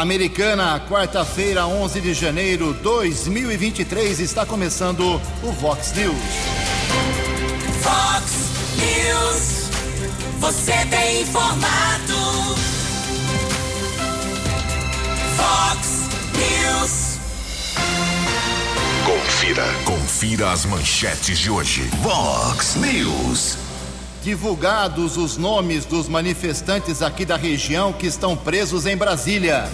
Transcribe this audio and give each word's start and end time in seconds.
Americana, 0.00 0.80
quarta-feira, 0.88 1.66
11 1.66 2.00
de 2.00 2.14
janeiro 2.14 2.72
de 2.72 2.80
2023, 2.80 4.18
está 4.20 4.46
começando 4.46 5.20
o 5.42 5.52
Vox 5.52 5.92
News. 5.92 6.16
Vox 7.82 8.32
News, 8.78 9.68
você 10.38 10.72
tem 10.86 11.20
informado. 11.20 12.14
Vox 15.36 16.08
News. 16.32 17.18
Confira, 19.04 19.66
confira 19.84 20.50
as 20.50 20.64
manchetes 20.64 21.38
de 21.38 21.50
hoje. 21.50 21.82
Vox 22.00 22.74
News. 22.76 23.58
Divulgados 24.22 25.18
os 25.18 25.36
nomes 25.36 25.84
dos 25.84 26.08
manifestantes 26.08 27.02
aqui 27.02 27.26
da 27.26 27.36
região 27.36 27.92
que 27.92 28.06
estão 28.06 28.34
presos 28.34 28.86
em 28.86 28.96
Brasília. 28.96 29.68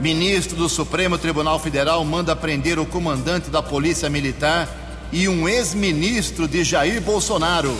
Ministro 0.00 0.56
do 0.56 0.68
Supremo 0.68 1.18
Tribunal 1.18 1.58
Federal 1.58 2.04
manda 2.04 2.36
prender 2.36 2.78
o 2.78 2.86
comandante 2.86 3.50
da 3.50 3.60
Polícia 3.60 4.08
Militar 4.08 4.68
e 5.12 5.28
um 5.28 5.48
ex-ministro 5.48 6.46
de 6.46 6.62
Jair 6.62 7.00
Bolsonaro. 7.00 7.76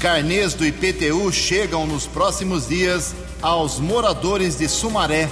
Carnês 0.00 0.52
do 0.52 0.66
IPTU 0.66 1.30
chegam 1.30 1.86
nos 1.86 2.08
próximos 2.08 2.66
dias 2.66 3.14
aos 3.40 3.78
moradores 3.78 4.58
de 4.58 4.68
Sumaré. 4.68 5.30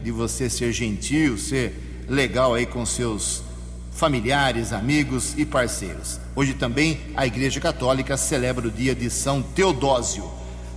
de 0.01 0.11
você 0.11 0.49
ser 0.49 0.71
gentil, 0.71 1.37
ser 1.37 2.05
legal 2.07 2.53
aí 2.53 2.65
com 2.65 2.85
seus 2.85 3.43
familiares, 3.91 4.71
amigos 4.73 5.33
e 5.37 5.45
parceiros. 5.45 6.19
Hoje 6.35 6.53
também 6.53 6.99
a 7.15 7.25
Igreja 7.25 7.59
Católica 7.59 8.17
celebra 8.17 8.67
o 8.67 8.71
dia 8.71 8.93
de 8.93 9.09
São 9.09 9.41
Teodósio. 9.41 10.29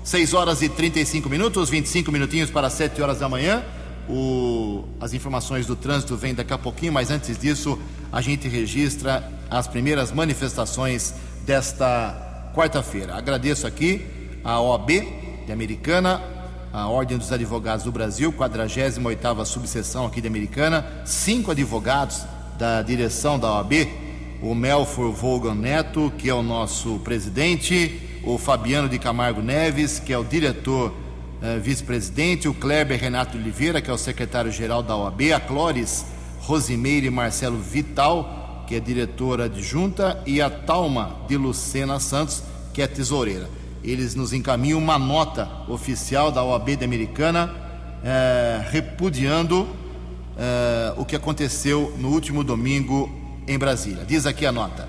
6 0.04 0.34
horas 0.34 0.62
e 0.62 0.68
35 0.68 1.28
minutos, 1.28 1.68
25 1.68 2.10
minutinhos 2.10 2.48
para 2.50 2.70
7 2.70 3.02
horas 3.02 3.18
da 3.18 3.28
manhã. 3.28 3.62
O, 4.08 4.84
as 5.00 5.12
informações 5.12 5.66
do 5.66 5.76
trânsito 5.76 6.16
vêm 6.16 6.34
daqui 6.34 6.52
a 6.52 6.58
pouquinho, 6.58 6.92
mas 6.92 7.10
antes 7.10 7.36
disso, 7.38 7.78
a 8.12 8.20
gente 8.20 8.48
registra 8.48 9.30
as 9.50 9.66
primeiras 9.66 10.12
manifestações 10.12 11.14
desta 11.44 12.50
quarta-feira. 12.54 13.14
Agradeço 13.14 13.66
aqui 13.66 14.06
a 14.44 14.60
OAB 14.60 14.88
de 15.46 15.52
Americana, 15.52 16.20
a 16.72 16.88
Ordem 16.88 17.16
dos 17.16 17.32
Advogados 17.32 17.84
do 17.84 17.92
Brasil, 17.92 18.32
48ª 18.32 19.44
subseção 19.44 20.06
aqui 20.06 20.20
de 20.20 20.28
Americana, 20.28 20.86
cinco 21.04 21.50
advogados 21.50 22.24
da 22.58 22.82
direção 22.82 23.38
da 23.38 23.54
OAB, 23.54 23.88
o 24.42 24.54
Melfor 24.54 25.12
Volgan 25.12 25.54
Neto, 25.54 26.12
que 26.18 26.28
é 26.28 26.34
o 26.34 26.42
nosso 26.42 26.98
presidente, 27.00 28.20
o 28.22 28.36
Fabiano 28.38 28.88
de 28.88 28.98
Camargo 28.98 29.40
Neves, 29.40 29.98
que 29.98 30.12
é 30.12 30.18
o 30.18 30.24
diretor 30.24 30.94
eh, 31.40 31.58
vice-presidente, 31.58 32.48
o 32.48 32.54
Kleber 32.54 33.00
Renato 33.00 33.38
Oliveira, 33.38 33.80
que 33.80 33.90
é 33.90 33.92
o 33.92 33.98
secretário-geral 33.98 34.82
da 34.82 34.96
OAB, 34.96 35.32
a 35.32 35.40
Clóris 35.40 36.04
Rosimeire 36.48 37.10
Marcelo 37.10 37.58
Vital, 37.58 38.64
que 38.66 38.74
é 38.74 38.80
diretora 38.80 39.44
adjunta, 39.44 40.18
e 40.24 40.40
a 40.40 40.48
Talma 40.48 41.14
de 41.28 41.36
Lucena 41.36 42.00
Santos, 42.00 42.42
que 42.72 42.80
é 42.80 42.86
tesoureira. 42.86 43.50
Eles 43.84 44.14
nos 44.14 44.32
encaminham 44.32 44.78
uma 44.78 44.98
nota 44.98 45.46
oficial 45.68 46.32
da 46.32 46.42
OAB 46.42 46.76
de 46.76 46.84
Americana 46.86 47.54
é, 48.02 48.62
repudiando 48.70 49.68
é, 50.38 50.94
o 50.96 51.04
que 51.04 51.14
aconteceu 51.14 51.94
no 51.98 52.08
último 52.08 52.42
domingo 52.42 53.10
em 53.46 53.58
Brasília. 53.58 54.06
Diz 54.06 54.24
aqui 54.24 54.46
a 54.46 54.52
nota. 54.52 54.88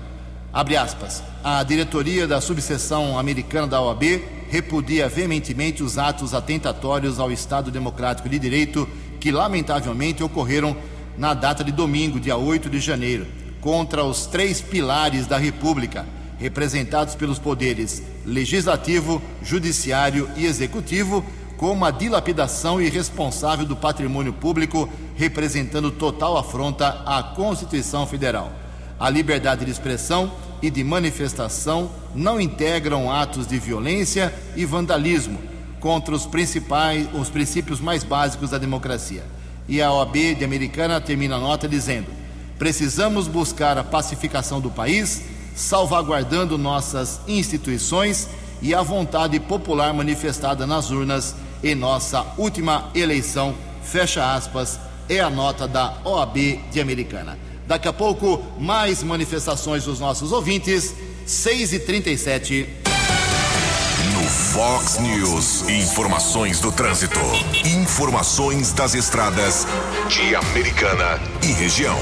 Abre 0.50 0.78
aspas. 0.78 1.22
A 1.44 1.62
diretoria 1.62 2.26
da 2.26 2.40
subseção 2.40 3.18
americana 3.18 3.66
da 3.66 3.82
OAB 3.82 4.22
repudia 4.48 5.10
veementemente 5.10 5.82
os 5.82 5.98
atos 5.98 6.32
atentatórios 6.32 7.20
ao 7.20 7.30
Estado 7.30 7.70
Democrático 7.70 8.30
de 8.30 8.38
Direito 8.38 8.88
que, 9.20 9.30
lamentavelmente, 9.30 10.24
ocorreram 10.24 10.74
na 11.20 11.34
data 11.34 11.62
de 11.62 11.70
domingo, 11.70 12.18
dia 12.18 12.38
8 12.38 12.70
de 12.70 12.80
janeiro, 12.80 13.26
contra 13.60 14.02
os 14.02 14.24
três 14.24 14.62
pilares 14.62 15.26
da 15.26 15.36
República, 15.36 16.06
representados 16.38 17.14
pelos 17.14 17.38
poderes 17.38 18.02
legislativo, 18.24 19.20
judiciário 19.42 20.30
e 20.34 20.46
executivo, 20.46 21.22
como 21.58 21.84
a 21.84 21.90
dilapidação 21.90 22.80
irresponsável 22.80 23.66
do 23.66 23.76
patrimônio 23.76 24.32
público, 24.32 24.88
representando 25.14 25.90
total 25.90 26.38
afronta 26.38 27.02
à 27.04 27.22
Constituição 27.22 28.06
Federal. 28.06 28.50
A 28.98 29.10
liberdade 29.10 29.66
de 29.66 29.70
expressão 29.70 30.32
e 30.62 30.70
de 30.70 30.82
manifestação 30.82 31.90
não 32.14 32.40
integram 32.40 33.12
atos 33.12 33.46
de 33.46 33.58
violência 33.58 34.32
e 34.56 34.64
vandalismo 34.64 35.38
contra 35.80 36.14
os 36.14 36.24
principais, 36.24 37.06
os 37.12 37.28
princípios 37.28 37.78
mais 37.78 38.02
básicos 38.02 38.48
da 38.48 38.56
democracia. 38.56 39.22
E 39.70 39.80
a 39.80 39.92
OAB 39.92 40.34
de 40.34 40.44
Americana 40.44 41.00
termina 41.00 41.36
a 41.36 41.38
nota 41.38 41.68
dizendo: 41.68 42.08
Precisamos 42.58 43.28
buscar 43.28 43.78
a 43.78 43.84
pacificação 43.84 44.60
do 44.60 44.68
país, 44.68 45.22
salvaguardando 45.54 46.58
nossas 46.58 47.20
instituições 47.28 48.28
e 48.60 48.74
a 48.74 48.82
vontade 48.82 49.38
popular 49.38 49.94
manifestada 49.94 50.66
nas 50.66 50.90
urnas 50.90 51.36
em 51.62 51.76
nossa 51.76 52.26
última 52.36 52.90
eleição. 52.96 53.54
Fecha 53.84 54.34
aspas, 54.34 54.80
é 55.08 55.20
a 55.20 55.30
nota 55.30 55.68
da 55.68 55.98
OAB 56.04 56.36
de 56.72 56.80
Americana. 56.80 57.38
Daqui 57.64 57.86
a 57.86 57.92
pouco, 57.92 58.42
mais 58.58 59.04
manifestações 59.04 59.84
dos 59.84 60.00
nossos 60.00 60.32
ouvintes. 60.32 60.92
6 61.24 61.74
e 61.74 61.78
37 61.78 62.68
No 62.78 62.79
Fox 64.52 64.98
News, 64.98 65.68
informações 65.68 66.58
do 66.58 66.72
trânsito. 66.72 67.20
Informações 67.64 68.72
das 68.72 68.94
estradas 68.96 69.64
de 70.08 70.34
Americana 70.34 71.20
e 71.40 71.52
região. 71.52 71.96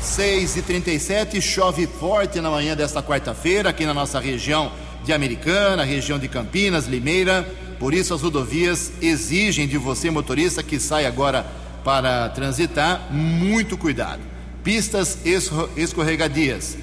6 0.00 0.56
e 0.56 0.62
37 0.62 1.42
chove 1.42 1.86
forte 1.86 2.40
na 2.40 2.50
manhã 2.50 2.74
desta 2.74 3.02
quarta-feira 3.02 3.68
aqui 3.68 3.84
na 3.84 3.92
nossa 3.92 4.18
região 4.18 4.72
de 5.04 5.12
Americana, 5.12 5.84
região 5.84 6.18
de 6.18 6.26
Campinas, 6.26 6.86
Limeira. 6.86 7.46
Por 7.78 7.92
isso 7.92 8.14
as 8.14 8.22
rodovias 8.22 8.90
exigem 9.02 9.68
de 9.68 9.76
você, 9.76 10.10
motorista, 10.10 10.62
que 10.62 10.80
sai 10.80 11.04
agora 11.04 11.44
para 11.84 12.30
transitar, 12.30 13.08
muito 13.12 13.76
cuidado. 13.76 14.22
Pistas 14.64 15.18
escorregadias. 15.76 16.78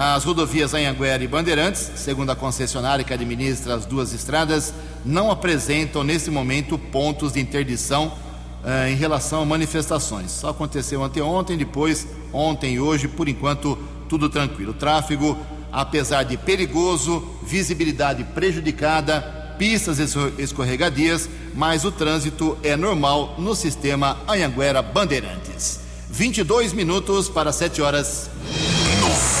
As 0.00 0.22
rodovias 0.22 0.74
Anhanguera 0.74 1.24
e 1.24 1.26
Bandeirantes, 1.26 1.90
segundo 1.96 2.30
a 2.30 2.36
concessionária 2.36 3.04
que 3.04 3.12
administra 3.12 3.74
as 3.74 3.84
duas 3.84 4.12
estradas, 4.12 4.72
não 5.04 5.28
apresentam 5.28 6.04
nesse 6.04 6.30
momento 6.30 6.78
pontos 6.78 7.32
de 7.32 7.40
interdição 7.40 8.12
eh, 8.64 8.92
em 8.92 8.94
relação 8.94 9.42
a 9.42 9.44
manifestações. 9.44 10.30
Só 10.30 10.50
aconteceu 10.50 11.02
anteontem, 11.02 11.58
depois, 11.58 12.06
ontem 12.32 12.74
e 12.74 12.80
hoje, 12.80 13.08
por 13.08 13.28
enquanto, 13.28 13.76
tudo 14.08 14.28
tranquilo. 14.28 14.70
O 14.70 14.74
tráfego, 14.74 15.36
apesar 15.72 16.22
de 16.22 16.36
perigoso, 16.36 17.28
visibilidade 17.42 18.22
prejudicada, 18.22 19.56
pistas 19.58 19.98
escorregadias, 20.38 21.28
mas 21.56 21.84
o 21.84 21.90
trânsito 21.90 22.56
é 22.62 22.76
normal 22.76 23.34
no 23.36 23.52
sistema 23.52 24.16
Anhanguera 24.28 24.80
Bandeirantes. 24.80 25.80
22 26.08 26.72
minutos 26.72 27.28
para 27.28 27.50
7 27.50 27.82
horas. 27.82 28.30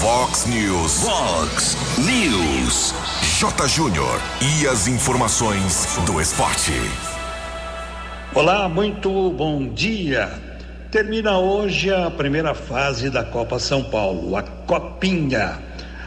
Fox 0.00 0.46
News. 0.46 1.02
Fox 1.02 1.76
News. 1.98 2.94
J. 3.40 3.66
Júnior. 3.66 4.20
E 4.40 4.64
as 4.68 4.86
informações 4.86 5.98
do 6.06 6.20
esporte. 6.20 6.70
Olá, 8.32 8.68
muito 8.68 9.32
bom 9.32 9.66
dia. 9.66 10.30
Termina 10.88 11.38
hoje 11.38 11.92
a 11.92 12.08
primeira 12.12 12.54
fase 12.54 13.10
da 13.10 13.24
Copa 13.24 13.58
São 13.58 13.82
Paulo, 13.82 14.36
a 14.36 14.42
Copinha. 14.44 15.58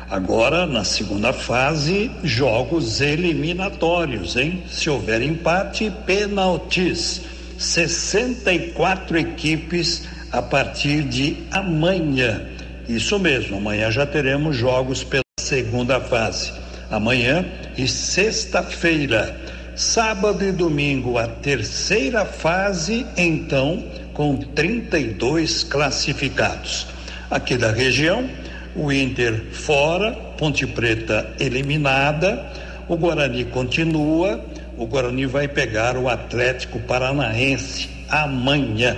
Agora, 0.10 0.66
na 0.66 0.86
segunda 0.86 1.34
fase, 1.34 2.10
jogos 2.24 3.02
eliminatórios, 3.02 4.38
hein? 4.38 4.64
Se 4.70 4.90
houver 4.90 5.22
empate, 5.22 5.92
pênaltis. 6.06 7.24
64 7.58 9.18
equipes 9.18 10.08
a 10.32 10.42
partir 10.42 11.04
de 11.04 11.44
amanhã. 11.52 12.52
Isso 12.88 13.18
mesmo, 13.20 13.58
amanhã 13.58 13.92
já 13.92 14.06
teremos 14.06 14.56
jogos 14.56 15.04
pela 15.04 15.24
segunda 15.40 16.00
fase. 16.00 16.52
Amanhã 16.90 17.46
e 17.78 17.88
sexta-feira. 17.88 19.36
Sábado 19.76 20.44
e 20.44 20.52
domingo, 20.52 21.18
a 21.18 21.28
terceira 21.28 22.26
fase, 22.26 23.06
então, 23.16 23.84
com 24.14 24.36
32 24.36 25.64
classificados. 25.64 26.86
Aqui 27.30 27.58
da 27.58 27.72
região, 27.72 28.30
o 28.76 28.92
Inter 28.92 29.46
fora, 29.52 30.12
Ponte 30.38 30.68
Preta 30.68 31.34
eliminada, 31.40 32.46
o 32.88 32.98
Guarani 32.98 33.46
continua, 33.46 34.44
o 34.78 34.86
Guarani 34.86 35.26
vai 35.26 35.48
pegar 35.48 35.96
o 35.96 36.10
Atlético 36.10 36.80
Paranaense 36.80 37.90
amanhã. 38.10 38.98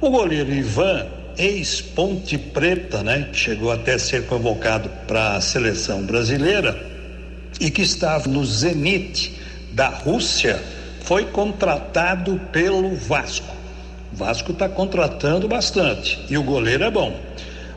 O 0.00 0.10
goleiro 0.10 0.52
Ivan, 0.52 1.06
ex-Ponte 1.36 2.36
Preta, 2.38 3.02
né, 3.02 3.28
que 3.32 3.38
chegou 3.38 3.70
até 3.70 3.98
ser 3.98 4.26
convocado 4.26 4.88
para 5.06 5.36
a 5.36 5.40
seleção 5.40 6.02
brasileira 6.02 6.90
e 7.60 7.70
que 7.70 7.82
estava 7.82 8.28
no 8.28 8.44
Zenit 8.44 9.38
da 9.72 9.88
Rússia, 9.88 10.62
foi 11.04 11.24
contratado 11.26 12.40
pelo 12.52 12.94
Vasco. 12.94 13.54
O 14.12 14.16
Vasco 14.16 14.52
está 14.52 14.68
contratando 14.68 15.48
bastante 15.48 16.18
e 16.28 16.36
o 16.36 16.42
goleiro 16.42 16.84
é 16.84 16.90
bom 16.90 17.18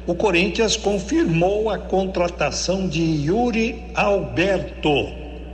o 0.07 0.13
Corinthians 0.13 0.78
confirmou 0.78 1.69
a 1.69 1.80
contratação 1.80 2.88
de 2.88 3.02
Yuri 3.02 3.84
Alberto. 3.96 5.07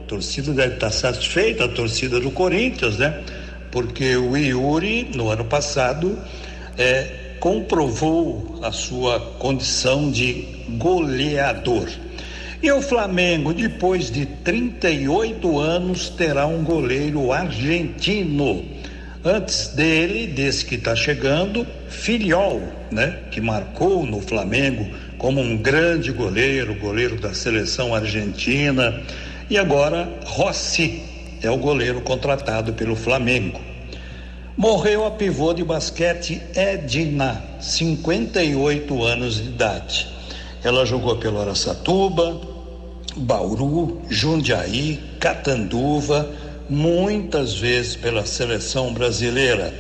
A 0.04 0.08
torcida 0.08 0.52
deve 0.52 0.74
estar 0.74 0.92
satisfeita, 0.92 1.66
a 1.66 1.68
torcida 1.70 2.20
do 2.20 2.32
Corinthians, 2.32 2.98
né? 2.98 3.22
Porque 3.72 4.18
o 4.18 4.36
Yuri, 4.36 5.10
no 5.16 5.30
ano 5.30 5.46
passado, 5.46 6.20
é, 6.78 7.08
comprovou 7.42 8.60
a 8.62 8.72
sua 8.72 9.20
condição 9.40 10.12
de 10.12 10.46
goleador. 10.78 11.90
E 12.62 12.72
o 12.72 12.80
Flamengo, 12.84 13.52
depois 13.52 14.12
de 14.12 14.28
38 14.28 15.60
anos, 15.60 16.10
terá 16.10 16.46
um 16.46 16.64
goleiro 16.64 17.32
argentino. 17.34 18.64
Antes 19.26 19.70
dele, 19.70 20.28
desse 20.28 20.64
que 20.64 20.76
está 20.76 20.96
chegando, 20.96 21.66
Filiol, 21.90 22.62
né, 22.92 23.18
que 23.32 23.42
marcou 23.42 24.06
no 24.06 24.22
Flamengo 24.22 24.86
como 25.18 25.42
um 25.42 25.58
grande 25.58 26.12
goleiro, 26.12 26.76
goleiro 26.76 27.20
da 27.20 27.34
seleção 27.34 27.96
argentina, 27.96 29.02
e 29.50 29.58
agora 29.58 30.08
Rossi 30.26 31.02
é 31.42 31.50
o 31.50 31.58
goleiro 31.58 32.02
contratado 32.02 32.74
pelo 32.74 32.96
Flamengo. 32.96 33.71
Morreu 34.58 35.06
a 35.06 35.12
pivô 35.12 35.54
de 35.54 35.64
basquete 35.64 36.42
Edna, 36.54 37.42
58 37.62 39.04
anos 39.04 39.36
de 39.36 39.44
idade. 39.44 40.08
Ela 40.62 40.86
jogou 40.86 41.16
pelo 41.16 41.40
Araçatuba, 41.40 42.40
Bauru, 43.16 44.02
Jundiaí, 44.10 45.00
Catanduva, 45.20 46.30
muitas 46.70 47.54
vezes 47.54 47.96
pela 47.96 48.26
seleção 48.26 48.94
brasileira. 48.94 49.74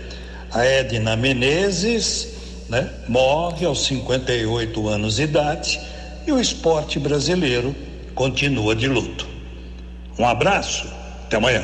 A 0.49 0.65
Edna 0.65 1.17
Menezes 1.17 2.29
né, 2.69 2.89
morre 3.09 3.65
aos 3.65 3.85
58 3.85 4.87
anos 4.87 5.17
de 5.17 5.23
idade 5.23 5.81
e 6.25 6.31
o 6.31 6.39
esporte 6.39 6.97
brasileiro 6.97 7.75
continua 8.15 8.73
de 8.73 8.87
luto. 8.87 9.27
Um 10.17 10.25
abraço, 10.25 10.87
até 11.25 11.35
amanhã. 11.35 11.63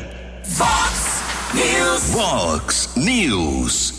News. 1.53 2.03
Fox 2.11 2.89
News. 2.95 3.93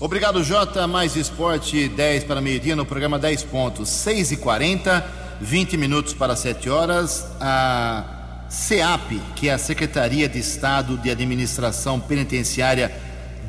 Obrigado, 0.00 0.42
Jota. 0.42 0.86
Mais 0.86 1.14
esporte, 1.14 1.88
10 1.88 2.24
para 2.24 2.40
meio-dia 2.40 2.74
no 2.74 2.84
programa 2.84 3.18
10 3.18 3.44
pontos. 3.44 3.88
6 3.88 4.32
e 4.32 4.36
40 4.36 5.24
20 5.40 5.76
minutos 5.76 6.14
para 6.14 6.34
7 6.34 6.68
horas. 6.68 7.26
A 7.40 8.46
SEAP, 8.48 9.20
que 9.36 9.48
é 9.48 9.54
a 9.54 9.58
Secretaria 9.58 10.28
de 10.28 10.38
Estado 10.38 10.98
de 10.98 11.10
Administração 11.10 12.00
Penitenciária 12.00 12.92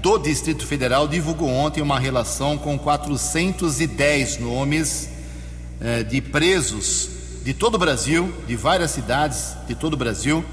do 0.02 0.18
Distrito 0.18 0.66
Federal, 0.66 1.08
divulgou 1.08 1.50
ontem 1.50 1.82
uma 1.82 2.00
relação 2.00 2.58
com 2.58 2.78
410 2.78 4.40
nomes 4.40 5.10
eh, 5.82 6.04
de 6.04 6.22
presos 6.22 7.10
de 7.44 7.54
todo 7.54 7.76
o 7.76 7.80
Brasil, 7.80 8.34
de 8.48 8.56
várias 8.56 8.92
cidades 8.92 9.56
de 9.68 9.76
todo 9.76 9.94
o 9.94 9.98
Brasil, 9.98 10.44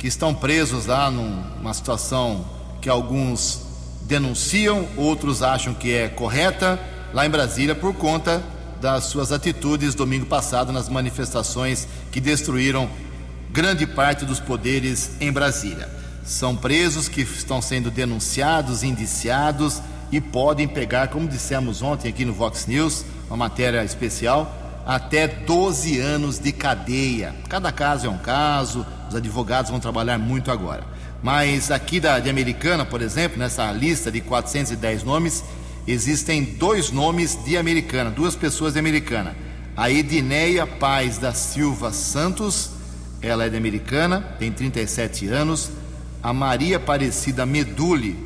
que 0.00 0.06
estão 0.08 0.34
presos 0.34 0.86
lá 0.86 1.10
numa 1.10 1.74
situação 1.74 2.42
que 2.80 2.88
alguns 2.88 3.60
denunciam, 4.04 4.88
outros 4.96 5.42
acham 5.42 5.74
que 5.74 5.92
é 5.92 6.08
correta, 6.08 6.80
lá 7.12 7.26
em 7.26 7.28
Brasília, 7.28 7.74
por 7.74 7.92
conta 7.92 8.42
das 8.80 9.04
suas 9.04 9.30
atitudes 9.30 9.94
domingo 9.94 10.24
passado 10.24 10.72
nas 10.72 10.88
manifestações 10.88 11.86
que 12.10 12.18
destruíram 12.18 12.88
grande 13.50 13.86
parte 13.86 14.24
dos 14.24 14.40
poderes 14.40 15.10
em 15.20 15.30
Brasília. 15.30 15.86
São 16.24 16.56
presos 16.56 17.06
que 17.06 17.20
estão 17.20 17.60
sendo 17.60 17.90
denunciados, 17.90 18.82
indiciados 18.82 19.82
e 20.10 20.18
podem 20.18 20.66
pegar, 20.66 21.08
como 21.08 21.28
dissemos 21.28 21.82
ontem 21.82 22.08
aqui 22.08 22.24
no 22.24 22.32
Vox 22.32 22.66
News, 22.66 23.04
uma 23.28 23.36
matéria 23.36 23.84
especial, 23.84 24.82
até 24.86 25.28
12 25.28 26.00
anos 26.00 26.38
de 26.38 26.52
cadeia. 26.52 27.34
Cada 27.50 27.70
caso 27.70 28.06
é 28.06 28.08
um 28.08 28.16
caso, 28.16 28.86
os 29.10 29.16
advogados 29.16 29.70
vão 29.70 29.78
trabalhar 29.78 30.18
muito 30.18 30.50
agora. 30.50 30.84
Mas 31.22 31.70
aqui 31.70 32.00
da, 32.00 32.18
de 32.18 32.30
Americana, 32.30 32.86
por 32.86 33.02
exemplo, 33.02 33.38
nessa 33.38 33.70
lista 33.72 34.10
de 34.10 34.22
410 34.22 35.02
nomes, 35.02 35.44
existem 35.86 36.42
dois 36.42 36.90
nomes 36.90 37.38
de 37.44 37.58
Americana, 37.58 38.10
duas 38.10 38.34
pessoas 38.34 38.72
de 38.72 38.78
Americana. 38.78 39.36
A 39.76 39.90
Edneia 39.90 40.66
Paz 40.66 41.18
da 41.18 41.34
Silva 41.34 41.92
Santos 41.92 42.70
ela 43.22 43.44
é 43.44 43.48
de 43.50 43.56
Americana, 43.56 44.20
tem 44.38 44.50
37 44.50 45.28
anos. 45.28 45.70
A 46.22 46.32
Maria 46.32 46.78
Aparecida 46.78 47.44
Meduli 47.44 48.16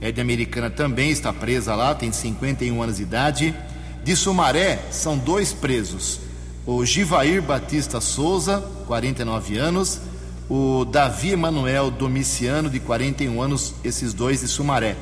é 0.00 0.10
de 0.10 0.20
Americana 0.20 0.70
também, 0.70 1.10
está 1.10 1.32
presa 1.32 1.74
lá, 1.74 1.94
tem 1.94 2.10
51 2.10 2.82
anos 2.82 2.96
de 2.96 3.02
idade. 3.02 3.54
De 4.02 4.16
Sumaré, 4.16 4.86
são 4.90 5.18
dois 5.18 5.52
presos. 5.52 6.20
O 6.64 6.84
Givair 6.84 7.42
Batista 7.42 8.00
Souza, 8.00 8.60
49 8.86 9.58
anos. 9.58 10.00
O 10.48 10.84
Davi 10.84 11.32
Emanuel 11.32 11.90
Domiciano, 11.90 12.70
de 12.70 12.80
41 12.80 13.40
anos, 13.40 13.74
esses 13.84 14.14
dois 14.14 14.40
de 14.40 14.48
Sumaré. 14.48 14.96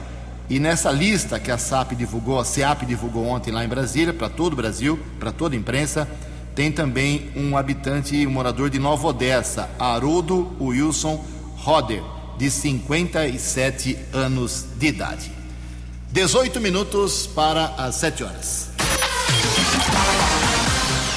E 0.49 0.59
nessa 0.61 0.91
lista 0.91 1.41
que 1.41 1.51
a 1.51 1.59
SAP 1.59 1.93
divulgou, 1.93 2.39
a 2.39 2.45
SEAP 2.45 2.85
divulgou 2.85 3.27
ontem 3.27 3.51
lá 3.51 3.65
em 3.65 3.69
Brasília, 3.69 4.13
para 4.13 4.29
todo 4.29 4.53
o 4.53 4.57
Brasil, 4.57 4.99
para 5.19 5.33
toda 5.33 5.55
a 5.55 5.59
imprensa, 5.59 6.09
tem 6.55 6.73
também 6.73 7.31
um 7.37 7.57
habitante, 7.57 8.27
um 8.27 8.31
morador 8.31 8.71
de 8.71 8.79
Nova 8.79 9.09
Odessa, 9.09 9.69
Haroldo 9.79 10.57
Wilson 10.61 11.23
Roder, 11.59 12.03
de 12.39 12.51
57 12.51 13.99
anos 14.13 14.65
de 14.79 14.87
idade. 14.87 15.31
18 16.13 16.61
minutos 16.61 17.27
para 17.27 17.67
as 17.77 17.97
7 17.97 18.25
horas. 18.25 18.76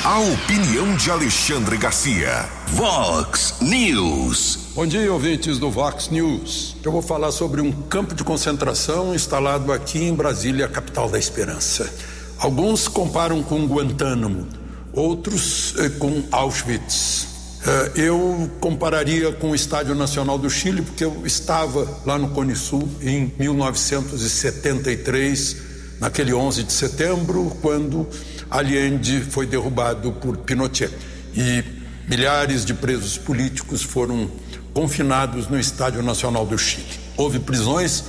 A 0.09 0.17
opinião 0.17 0.95
de 0.95 1.11
Alexandre 1.11 1.77
Garcia. 1.77 2.49
Vox 2.69 3.53
News. 3.61 4.57
Bom 4.73 4.87
dia, 4.87 5.13
ouvintes 5.13 5.59
do 5.59 5.69
Vox 5.69 6.09
News. 6.09 6.75
Eu 6.83 6.91
vou 6.91 7.03
falar 7.03 7.31
sobre 7.31 7.61
um 7.61 7.71
campo 7.71 8.15
de 8.15 8.23
concentração 8.23 9.13
instalado 9.13 9.71
aqui 9.71 9.99
em 9.99 10.15
Brasília, 10.15 10.67
capital 10.67 11.11
da 11.11 11.19
esperança. 11.19 11.93
Alguns 12.39 12.87
comparam 12.87 13.43
com 13.43 13.67
Guantánamo 13.67 14.47
outros 14.93 15.75
eh, 15.77 15.89
com 15.89 16.23
Auschwitz. 16.31 17.27
Eh, 17.67 17.91
eu 18.07 18.49
compararia 18.59 19.31
com 19.33 19.51
o 19.51 19.55
Estádio 19.55 19.93
Nacional 19.93 20.39
do 20.39 20.49
Chile, 20.49 20.81
porque 20.81 21.05
eu 21.05 21.21
estava 21.23 21.87
lá 22.03 22.17
no 22.17 22.29
Cone 22.29 22.55
Sul 22.55 22.89
em 22.99 23.31
1973, 23.37 25.55
naquele 25.99 26.33
11 26.33 26.63
de 26.63 26.73
setembro, 26.73 27.55
quando 27.61 28.07
Allende 28.50 29.22
foi 29.22 29.46
derrubado 29.46 30.12
por 30.13 30.38
Pinochet. 30.38 30.91
E 31.36 31.63
milhares 32.08 32.65
de 32.65 32.74
presos 32.74 33.18
políticos 33.18 33.84
foram 33.84 34.29
confinados 34.74 35.48
no 35.48 35.60
Estádio 35.60 36.01
Nacional 36.01 36.46
do 36.46 36.58
Chile. 36.58 37.00
Houve 37.15 37.39
prisões 37.39 38.00
uh, 38.00 38.06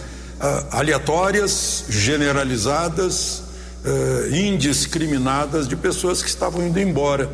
aleatórias, 0.71 1.85
generalizadas, 1.89 3.43
uh, 3.85 4.35
indiscriminadas 4.35 5.69
de 5.69 5.77
pessoas 5.77 6.23
que 6.23 6.29
estavam 6.29 6.67
indo 6.67 6.81
embora 6.81 7.29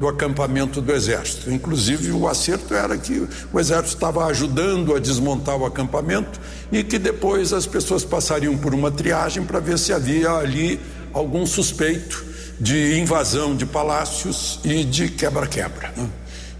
do 0.00 0.08
acampamento 0.08 0.80
do 0.80 0.92
exército. 0.92 1.50
Inclusive, 1.50 2.12
o 2.12 2.28
acerto 2.28 2.74
era 2.74 2.96
que 2.96 3.28
o 3.52 3.58
exército 3.58 3.94
estava 3.94 4.26
ajudando 4.26 4.94
a 4.94 4.98
desmontar 4.98 5.56
o 5.56 5.66
acampamento 5.66 6.40
e 6.70 6.84
que 6.84 6.98
depois 6.98 7.52
as 7.52 7.66
pessoas 7.66 8.04
passariam 8.04 8.56
por 8.56 8.74
uma 8.74 8.90
triagem 8.90 9.44
para 9.44 9.58
ver 9.58 9.78
se 9.78 9.92
havia 9.92 10.30
ali 10.32 10.80
algum 11.12 11.44
suspeito 11.46 12.27
de 12.60 12.98
invasão 12.98 13.54
de 13.54 13.64
palácios 13.64 14.58
e 14.64 14.84
de 14.84 15.08
quebra-quebra. 15.08 15.92
Né? 15.96 16.08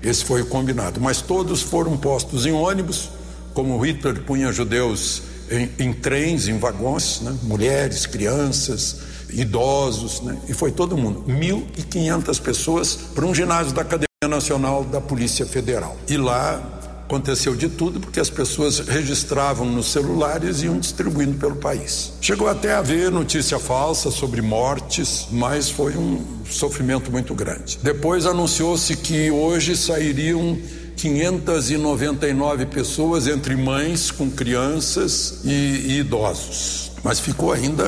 Esse 0.03 0.25
foi 0.25 0.43
o 0.43 0.47
combinado. 0.47 1.01
Mas 1.01 1.21
todos 1.21 1.63
foram 1.63 1.97
postos 1.97 2.47
em 2.47 2.53
ônibus, 2.53 3.11
como 3.53 3.79
Hitler 3.79 4.23
punha 4.23 4.53
judeus 4.53 5.23
em, 5.51 5.71
em 5.79 5.93
trens, 5.93 6.49
em 6.49 6.59
vagões, 6.59 7.21
né? 7.21 7.37
mulheres, 7.43 8.07
crianças, 8.07 9.01
idosos, 9.31 10.21
né? 10.21 10.39
e 10.49 10.55
foi 10.55 10.71
todo 10.71 10.97
mundo. 10.97 11.25
1.500 11.27 12.41
pessoas 12.41 12.95
para 13.15 13.27
um 13.27 13.35
ginásio 13.35 13.73
da 13.73 13.83
Academia 13.83 14.07
Nacional 14.29 14.85
da 14.85 15.01
Polícia 15.01 15.45
Federal. 15.47 15.97
E 16.09 16.17
lá 16.17 16.78
aconteceu 17.09 17.57
de 17.57 17.71
tudo 17.71 17.99
porque 17.99 18.21
as 18.21 18.29
pessoas 18.29 18.81
registravam 18.81 19.67
nos 19.67 19.87
celulares 19.87 20.61
e 20.61 20.67
iam 20.67 20.79
distribuindo 20.79 21.39
pelo 21.39 21.57
país. 21.57 22.13
Chegou 22.21 22.47
até 22.47 22.75
a 22.75 22.81
haver 22.81 23.11
notícia 23.11 23.59
falsa 23.59 24.11
sobre 24.11 24.43
mortes, 24.43 25.27
mas 25.33 25.71
foi 25.71 25.97
um 25.97 26.23
sofrimento 26.45 27.11
muito 27.11 27.35
grande. 27.35 27.79
Depois 27.83 28.27
anunciou-se 28.27 28.95
que 28.95 29.31
hoje 29.31 29.75
sairiam 29.75 30.59
599 30.97 32.67
pessoas, 32.67 33.27
entre 33.27 33.57
mães 33.57 34.11
com 34.11 34.31
crianças 34.31 35.41
e, 35.45 35.51
e 35.51 35.99
idosos. 36.01 36.93
Mas 37.03 37.19
ficou 37.21 37.53
ainda 37.53 37.85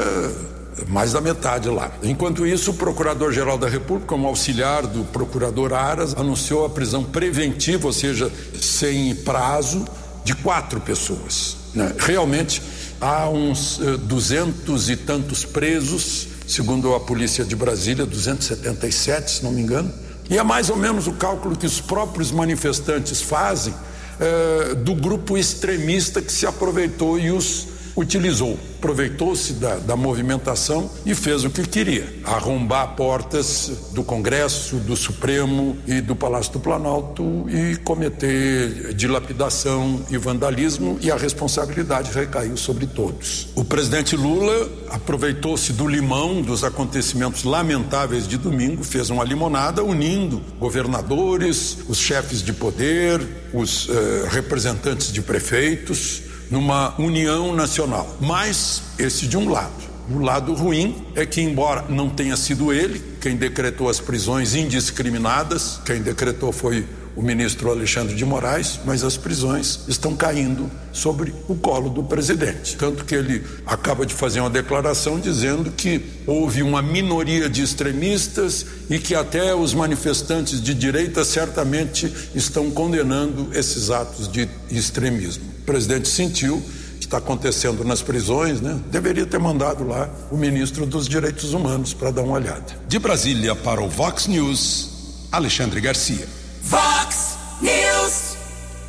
mais 0.88 1.12
da 1.12 1.20
metade 1.20 1.68
lá. 1.68 1.92
Enquanto 2.02 2.46
isso, 2.46 2.70
o 2.70 2.75
Procurador-Geral 2.75 3.58
da 3.58 3.68
República, 3.68 4.08
como 4.08 4.26
auxiliar 4.26 4.87
do 4.87 5.04
Procurador 5.04 5.72
Aras, 5.72 6.14
anunciou 6.16 6.64
a 6.64 6.70
prisão 6.70 7.04
preventiva, 7.04 7.87
ou 7.87 7.92
seja, 7.92 8.30
sem 8.60 9.14
prazo, 9.14 9.84
de 10.25 10.34
quatro 10.34 10.80
pessoas. 10.80 11.56
Né? 11.75 11.94
Realmente, 11.99 12.62
há 13.00 13.28
uns 13.28 13.78
uh, 13.78 13.99
duzentos 13.99 14.90
e 14.90 14.96
tantos 14.96 15.44
presos, 15.44 16.28
segundo 16.46 16.94
a 16.94 17.00
polícia 17.00 17.44
de 17.44 17.56
Brasília, 17.56 18.04
277, 18.04 19.30
se 19.30 19.44
não 19.44 19.52
me 19.52 19.62
engano. 19.62 19.92
E 20.28 20.38
é 20.38 20.42
mais 20.42 20.70
ou 20.70 20.76
menos 20.76 21.06
o 21.06 21.12
cálculo 21.12 21.56
que 21.56 21.66
os 21.66 21.80
próprios 21.80 22.30
manifestantes 22.30 23.20
fazem 23.20 23.72
uh, 23.72 24.75
do 24.76 24.94
grupo 24.94 25.37
extremista 25.37 26.22
que 26.22 26.32
se 26.32 26.46
aproveitou 26.46 27.18
e 27.18 27.30
os 27.30 27.66
utilizou, 27.97 28.59
aproveitou-se 28.78 29.54
da, 29.54 29.76
da, 29.76 29.97
movimentação 29.97 30.90
e 31.04 31.14
fez 31.14 31.44
o 31.44 31.50
que 31.50 31.62
queria: 31.66 32.12
arrombar 32.25 32.94
portas 32.94 33.90
do 33.92 34.02
Congresso, 34.02 34.76
do 34.76 34.97
Supremo 34.97 35.76
e 35.87 36.00
do 36.00 36.16
Palácio 36.16 36.52
do 36.52 36.61
Planalto 36.61 37.47
e 37.49 37.76
cometer 37.76 38.94
dilapidação 38.94 40.00
e 40.11 40.16
vandalismo, 40.16 40.99
e 41.00 41.11
a 41.11 41.16
responsabilidade 41.16 42.11
recaiu 42.12 42.56
sobre 42.56 42.87
todos. 42.87 43.49
O 43.54 43.64
presidente 43.64 44.16
Lula 44.16 44.68
aproveitou-se 44.90 45.73
do 45.73 45.87
limão 45.87 46.42
dos 46.42 46.64
acontecimentos 46.64 47.44
lamentáveis 47.44 48.26
de 48.26 48.37
domingo, 48.37 48.82
fez 48.82 49.11
uma 49.11 49.25
limonada 49.25 49.82
unindo 49.82 50.40
governadores, 50.59 51.78
os 51.88 51.99
chefes 51.99 52.42
de 52.42 52.52
poder, 52.52 53.20
os 53.52 53.88
eh, 53.88 54.28
representantes 54.30 55.12
de 55.12 55.20
prefeitos 55.23 56.29
numa 56.50 56.95
união 57.00 57.54
nacional. 57.54 58.16
Mas 58.21 58.83
esse 58.99 59.26
de 59.26 59.37
um 59.37 59.49
lado. 59.49 59.90
O 60.11 60.19
lado 60.19 60.52
ruim 60.54 61.07
é 61.14 61.25
que, 61.25 61.40
embora 61.40 61.85
não 61.88 62.11
tenha 62.11 62.37
sido 62.37 62.73
ele 62.73 63.00
quem 63.21 63.37
decretou 63.37 63.88
as 63.88 64.00
prisões 64.00 64.54
indiscriminadas, 64.54 65.80
quem 65.85 66.02
decretou 66.02 66.50
foi 66.50 66.85
o 67.14 67.23
ministro 67.23 67.71
Alexandre 67.71 68.14
de 68.14 68.25
Moraes, 68.25 68.80
mas 68.85 69.04
as 69.04 69.16
prisões 69.16 69.80
estão 69.88 70.16
caindo 70.16 70.71
sobre 70.92 71.35
o 71.49 71.54
colo 71.54 71.90
do 71.90 72.02
presidente. 72.02 72.76
Tanto 72.76 73.04
que 73.04 73.14
ele 73.14 73.45
acaba 73.66 74.07
de 74.07 74.14
fazer 74.14 74.40
uma 74.40 74.50
declaração 74.50 75.21
dizendo 75.21 75.71
que 75.71 76.02
houve 76.26 76.62
uma 76.62 76.80
minoria 76.80 77.49
de 77.49 77.62
extremistas 77.62 78.64
e 78.88 78.99
que 78.99 79.14
até 79.14 79.54
os 79.54 79.75
manifestantes 79.75 80.62
de 80.62 80.73
direita 80.73 81.25
certamente 81.25 82.12
estão 82.35 82.71
condenando 82.71 83.50
esses 83.52 83.90
atos 83.90 84.26
de 84.26 84.49
extremismo. 84.71 85.50
O 85.61 85.62
presidente 85.62 86.09
sentiu 86.09 86.62
que 86.99 87.07
está 87.07 87.19
acontecendo 87.19 87.85
nas 87.85 88.02
prisões, 88.02 88.61
né? 88.61 88.79
Deveria 88.90 89.25
ter 89.25 89.38
mandado 89.38 89.87
lá 89.87 90.09
o 90.31 90.37
ministro 90.37 90.85
dos 90.85 91.09
Direitos 91.09 91.52
Humanos 91.55 91.95
para 91.95 92.11
dar 92.11 92.23
uma 92.23 92.35
olhada. 92.35 92.79
De 92.88 92.99
Brasília 92.99 93.55
para 93.55 93.81
o 93.81 93.88
Vox 93.88 94.26
News, 94.26 95.26
Alexandre 95.33 95.81
Garcia. 95.81 96.26
Vox 96.62 97.37
News. 97.61 98.37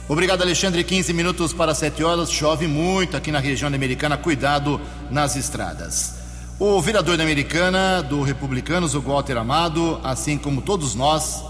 Obrigado, 0.07 0.41
Alexandre. 0.41 0.83
15 0.83 1.13
minutos 1.13 1.53
para 1.53 1.73
7 1.73 2.03
horas. 2.03 2.29
Chove 2.29 2.67
muito 2.67 3.15
aqui 3.15 3.31
na 3.31 3.39
região 3.39 3.67
americana. 3.73 4.17
Cuidado 4.17 4.81
nas 5.09 5.35
estradas. 5.35 6.15
O 6.59 6.81
vereador 6.81 7.17
da 7.17 7.23
Americana, 7.23 8.03
do 8.03 8.21
Republicanos, 8.21 8.93
o 8.93 9.01
Walter 9.01 9.37
Amado, 9.37 9.99
assim 10.03 10.37
como 10.37 10.61
todos 10.61 10.95
nós, 10.95 11.43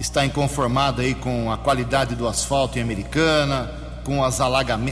está 0.00 0.24
inconformado 0.24 1.00
aí 1.00 1.14
com 1.14 1.52
a 1.52 1.56
qualidade 1.56 2.14
do 2.14 2.26
asfalto 2.26 2.78
em 2.78 2.82
Americana, 2.82 3.70
com, 4.08 4.22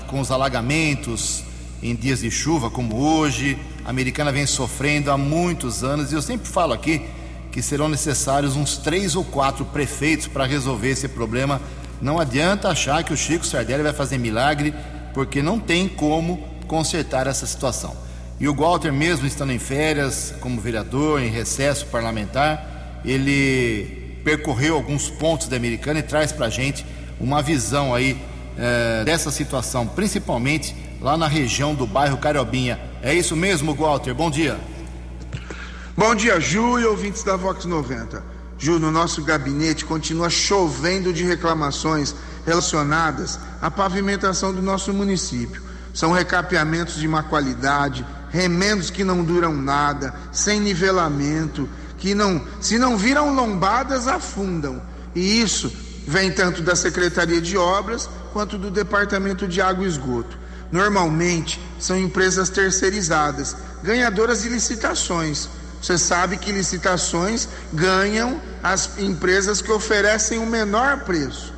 com 0.06 0.20
os 0.20 0.30
alagamentos 0.30 1.42
em 1.82 1.94
dias 1.94 2.20
de 2.20 2.30
chuva 2.30 2.70
como 2.70 2.96
hoje. 2.96 3.58
A 3.82 3.88
Americana 3.88 4.30
vem 4.30 4.46
sofrendo 4.46 5.10
há 5.10 5.16
muitos 5.16 5.82
anos 5.82 6.12
e 6.12 6.14
eu 6.14 6.20
sempre 6.20 6.46
falo 6.46 6.74
aqui 6.74 7.00
que 7.50 7.62
serão 7.62 7.88
necessários 7.88 8.56
uns 8.56 8.76
três 8.76 9.16
ou 9.16 9.24
quatro 9.24 9.64
prefeitos 9.64 10.26
para 10.26 10.44
resolver 10.44 10.90
esse 10.90 11.08
problema. 11.08 11.62
Não 12.02 12.18
adianta 12.18 12.68
achar 12.68 13.02
que 13.02 13.14
o 13.14 13.16
Chico 13.16 13.46
Sardelli 13.46 13.82
vai 13.82 13.94
fazer 13.94 14.18
milagre, 14.18 14.74
porque 15.14 15.40
não 15.40 15.58
tem 15.58 15.88
como 15.88 16.46
consertar 16.66 17.26
essa 17.26 17.46
situação. 17.46 17.96
E 18.38 18.46
o 18.46 18.54
Walter, 18.54 18.92
mesmo 18.92 19.26
estando 19.26 19.50
em 19.50 19.58
férias, 19.58 20.34
como 20.40 20.60
vereador, 20.60 21.22
em 21.22 21.30
recesso 21.30 21.86
parlamentar, 21.86 23.00
ele 23.02 24.20
percorreu 24.22 24.74
alguns 24.74 25.08
pontos 25.08 25.48
da 25.48 25.56
Americana 25.56 26.00
e 26.00 26.02
traz 26.02 26.32
para 26.32 26.46
a 26.46 26.50
gente 26.50 26.84
uma 27.18 27.40
visão 27.40 27.94
aí 27.94 28.20
é, 28.56 29.04
dessa 29.04 29.30
situação, 29.30 29.86
principalmente 29.86 30.74
lá 31.00 31.16
na 31.16 31.28
região 31.28 31.74
do 31.74 31.86
bairro 31.86 32.18
Cariobinha. 32.18 32.80
É 33.02 33.14
isso 33.14 33.36
mesmo, 33.36 33.74
Walter? 33.74 34.14
Bom 34.14 34.30
dia. 34.30 34.58
Bom 35.96 36.14
dia, 36.14 36.40
Ju 36.40 36.78
e 36.78 36.84
ouvintes 36.84 37.22
da 37.22 37.36
Vox 37.36 37.64
90. 37.64 38.22
Ju, 38.58 38.78
no 38.78 38.90
nosso 38.90 39.22
gabinete 39.22 39.84
continua 39.84 40.30
chovendo 40.30 41.12
de 41.12 41.24
reclamações 41.24 42.14
relacionadas 42.44 43.38
à 43.60 43.70
pavimentação 43.70 44.52
do 44.52 44.62
nosso 44.62 44.92
município. 44.92 45.62
São 45.92 46.12
recapeamentos 46.12 46.96
de 46.96 47.08
má 47.08 47.22
qualidade, 47.22 48.04
remendos 48.30 48.90
que 48.90 49.04
não 49.04 49.24
duram 49.24 49.54
nada, 49.54 50.14
sem 50.30 50.60
nivelamento, 50.60 51.68
que 51.98 52.14
não, 52.14 52.42
se 52.60 52.78
não 52.78 52.96
viram 52.96 53.34
lombadas, 53.34 54.06
afundam. 54.06 54.80
E 55.14 55.40
isso 55.40 55.72
vem 56.06 56.30
tanto 56.30 56.62
da 56.62 56.76
Secretaria 56.76 57.40
de 57.40 57.56
Obras 57.56 58.08
quanto 58.36 58.58
do 58.58 58.70
Departamento 58.70 59.48
de 59.48 59.62
Água 59.62 59.86
e 59.86 59.88
Esgoto. 59.88 60.36
Normalmente 60.70 61.58
são 61.80 61.96
empresas 61.96 62.50
terceirizadas, 62.50 63.56
ganhadoras 63.82 64.42
de 64.42 64.50
licitações 64.50 65.48
você 65.80 65.96
sabe 65.96 66.36
que 66.36 66.52
licitações 66.52 67.48
ganham 67.72 68.40
as 68.62 68.98
empresas 68.98 69.62
que 69.62 69.70
oferecem 69.70 70.38
o 70.38 70.46
menor 70.46 71.04
preço. 71.04 71.54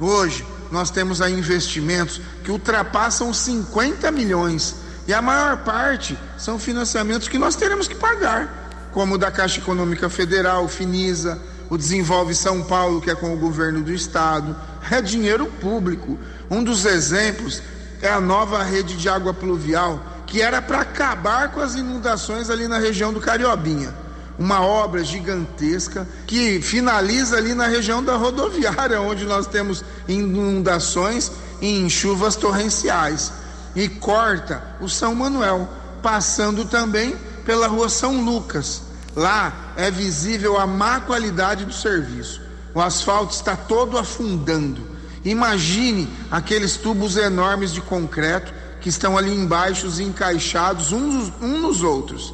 Hoje, 0.00 0.44
nós 0.70 0.90
temos 0.90 1.22
aí 1.22 1.32
investimentos 1.32 2.20
que 2.42 2.50
ultrapassam 2.50 3.32
50 3.32 4.10
milhões 4.10 4.74
e 5.06 5.14
a 5.14 5.22
maior 5.22 5.58
parte 5.58 6.18
são 6.36 6.58
financiamentos 6.58 7.28
que 7.28 7.38
nós 7.38 7.56
teremos 7.56 7.86
que 7.86 7.94
pagar, 7.94 8.90
como 8.92 9.14
o 9.14 9.18
da 9.18 9.30
Caixa 9.30 9.60
Econômica 9.60 10.08
Federal, 10.08 10.66
Finisa, 10.66 11.40
o 11.70 11.76
Desenvolve 11.76 12.34
São 12.34 12.62
Paulo, 12.62 13.00
que 13.00 13.10
é 13.10 13.14
com 13.14 13.34
o 13.34 13.38
governo 13.38 13.82
do 13.82 13.92
estado. 13.92 14.56
É 14.90 15.02
dinheiro 15.02 15.46
público. 15.60 16.18
Um 16.50 16.64
dos 16.64 16.84
exemplos 16.84 17.62
é 18.00 18.08
a 18.08 18.20
nova 18.20 18.62
rede 18.62 18.96
de 18.96 19.08
água 19.08 19.34
pluvial 19.34 20.00
que 20.28 20.42
era 20.42 20.60
para 20.60 20.82
acabar 20.82 21.50
com 21.52 21.60
as 21.60 21.74
inundações 21.74 22.50
ali 22.50 22.68
na 22.68 22.78
região 22.78 23.12
do 23.12 23.20
Cariobinha. 23.20 23.94
Uma 24.38 24.60
obra 24.60 25.02
gigantesca 25.02 26.06
que 26.26 26.60
finaliza 26.60 27.36
ali 27.36 27.54
na 27.54 27.66
região 27.66 28.04
da 28.04 28.14
rodoviária, 28.14 29.00
onde 29.00 29.24
nós 29.24 29.46
temos 29.46 29.82
inundações 30.06 31.32
em 31.60 31.88
chuvas 31.88 32.36
torrenciais. 32.36 33.32
E 33.74 33.88
corta 33.88 34.62
o 34.80 34.88
São 34.88 35.14
Manuel, 35.14 35.68
passando 36.02 36.64
também 36.66 37.16
pela 37.44 37.66
rua 37.66 37.88
São 37.88 38.22
Lucas. 38.22 38.82
Lá 39.18 39.72
é 39.76 39.90
visível 39.90 40.56
a 40.56 40.64
má 40.64 41.00
qualidade 41.00 41.64
do 41.64 41.72
serviço. 41.72 42.40
O 42.72 42.80
asfalto 42.80 43.34
está 43.34 43.56
todo 43.56 43.98
afundando. 43.98 44.80
Imagine 45.24 46.08
aqueles 46.30 46.76
tubos 46.76 47.16
enormes 47.16 47.72
de 47.72 47.80
concreto 47.80 48.54
que 48.80 48.88
estão 48.88 49.18
ali 49.18 49.34
embaixo 49.34 49.88
encaixados 50.00 50.92
uns, 50.92 51.32
uns 51.42 51.60
nos 51.60 51.82
outros. 51.82 52.32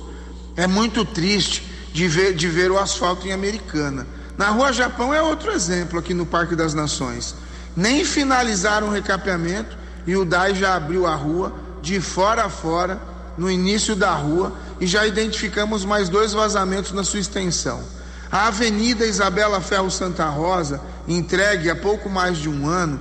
É 0.57 0.67
muito 0.67 1.07
triste 1.07 1.67
de 1.91 2.07
ver, 2.07 2.35
de 2.35 2.49
ver 2.49 2.71
o 2.71 2.79
asfalto 2.79 3.27
em 3.27 3.33
Americana. 3.33 4.07
Na 4.37 4.51
Rua 4.51 4.71
Japão 4.71 5.15
é 5.15 5.23
outro 5.23 5.53
exemplo 5.53 5.99
aqui 5.99 6.13
no 6.13 6.27
Parque 6.27 6.55
das 6.55 6.75
Nações. 6.75 7.35
Nem 7.75 8.05
finalizaram 8.05 8.89
o 8.89 8.93
recapeamento 8.93 9.75
e 10.07 10.15
o 10.19 10.25
DAI 10.27 10.55
já 10.55 10.75
abriu 10.75 11.07
a 11.07 11.15
rua 11.15 11.51
de 11.81 11.99
fora 11.99 12.45
a 12.45 12.51
fora, 12.51 13.01
no 13.39 13.51
início 13.51 13.97
da 13.97 14.13
rua, 14.13 14.53
e 14.85 14.87
já 14.87 15.07
identificamos 15.07 15.83
mais 15.83 16.11
dois 16.11 16.35
vazamentos 16.35 16.93
na 16.93 17.03
sua 17.03 17.19
extensão. 17.19 17.83
A 18.31 18.49
Avenida 18.49 19.07
Isabela 19.07 19.59
Ferro 19.59 19.91
Santa 19.91 20.27
Rosa, 20.27 20.79
entregue 21.09 21.71
há 21.71 21.75
pouco 21.75 22.11
mais 22.11 22.37
de 22.37 22.51
um 22.51 22.69
ano, 22.69 23.01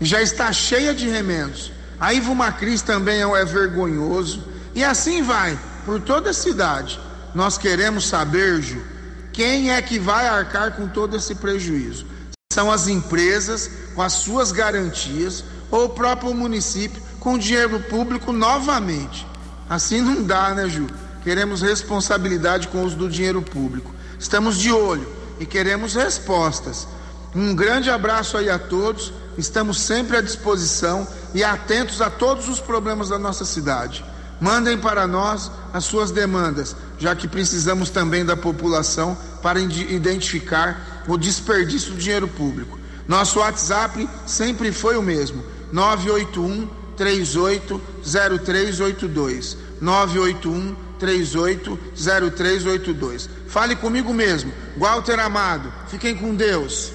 já 0.00 0.22
está 0.22 0.50
cheia 0.50 0.94
de 0.94 1.10
remendos. 1.10 1.72
A 2.00 2.14
Ivo 2.14 2.34
Macris 2.34 2.80
também 2.80 3.20
é 3.20 3.44
vergonhoso. 3.44 4.42
E 4.74 4.82
assim 4.82 5.22
vai, 5.22 5.58
por 5.84 6.00
toda 6.00 6.30
a 6.30 6.32
cidade. 6.32 6.98
Nós 7.34 7.58
queremos 7.58 8.08
saber, 8.08 8.62
Ju, 8.62 8.82
quem 9.30 9.72
é 9.72 9.82
que 9.82 9.98
vai 9.98 10.26
arcar 10.26 10.72
com 10.72 10.88
todo 10.88 11.18
esse 11.18 11.34
prejuízo? 11.34 12.06
São 12.50 12.72
as 12.72 12.88
empresas 12.88 13.70
com 13.94 14.00
as 14.00 14.14
suas 14.14 14.52
garantias 14.52 15.44
ou 15.70 15.84
o 15.84 15.90
próprio 15.90 16.32
município 16.32 17.02
com 17.20 17.36
dinheiro 17.36 17.78
público 17.78 18.32
novamente. 18.32 19.26
Assim 19.68 20.00
não 20.00 20.24
dá, 20.24 20.54
né, 20.54 20.66
Ju? 20.66 20.86
Queremos 21.22 21.60
responsabilidade 21.60 22.68
com 22.68 22.78
o 22.78 22.84
uso 22.84 22.96
do 22.96 23.08
dinheiro 23.08 23.42
público. 23.42 23.94
Estamos 24.18 24.58
de 24.58 24.72
olho 24.72 25.06
e 25.38 25.46
queremos 25.46 25.94
respostas. 25.94 26.88
Um 27.34 27.54
grande 27.54 27.90
abraço 27.90 28.36
aí 28.36 28.50
a 28.50 28.58
todos. 28.58 29.12
Estamos 29.36 29.80
sempre 29.80 30.16
à 30.16 30.20
disposição 30.20 31.06
e 31.34 31.44
atentos 31.44 32.00
a 32.00 32.10
todos 32.10 32.48
os 32.48 32.58
problemas 32.58 33.10
da 33.10 33.18
nossa 33.18 33.44
cidade. 33.44 34.04
Mandem 34.40 34.78
para 34.78 35.06
nós 35.06 35.52
as 35.72 35.84
suas 35.84 36.10
demandas, 36.10 36.74
já 36.98 37.14
que 37.14 37.28
precisamos 37.28 37.90
também 37.90 38.24
da 38.24 38.36
população 38.36 39.16
para 39.42 39.60
identificar 39.60 41.04
o 41.06 41.16
desperdício 41.18 41.92
do 41.92 41.98
dinheiro 41.98 42.26
público. 42.26 42.80
Nosso 43.06 43.38
WhatsApp 43.40 44.08
sempre 44.26 44.72
foi 44.72 44.96
o 44.96 45.02
mesmo: 45.02 45.44
981 45.72 46.66
380382. 46.96 49.58
981 49.80 50.89
380382. 51.00 53.28
Fale 53.48 53.74
comigo 53.74 54.12
mesmo. 54.12 54.52
Walter 54.76 55.18
Amado. 55.18 55.72
Fiquem 55.88 56.14
com 56.14 56.34
Deus. 56.34 56.92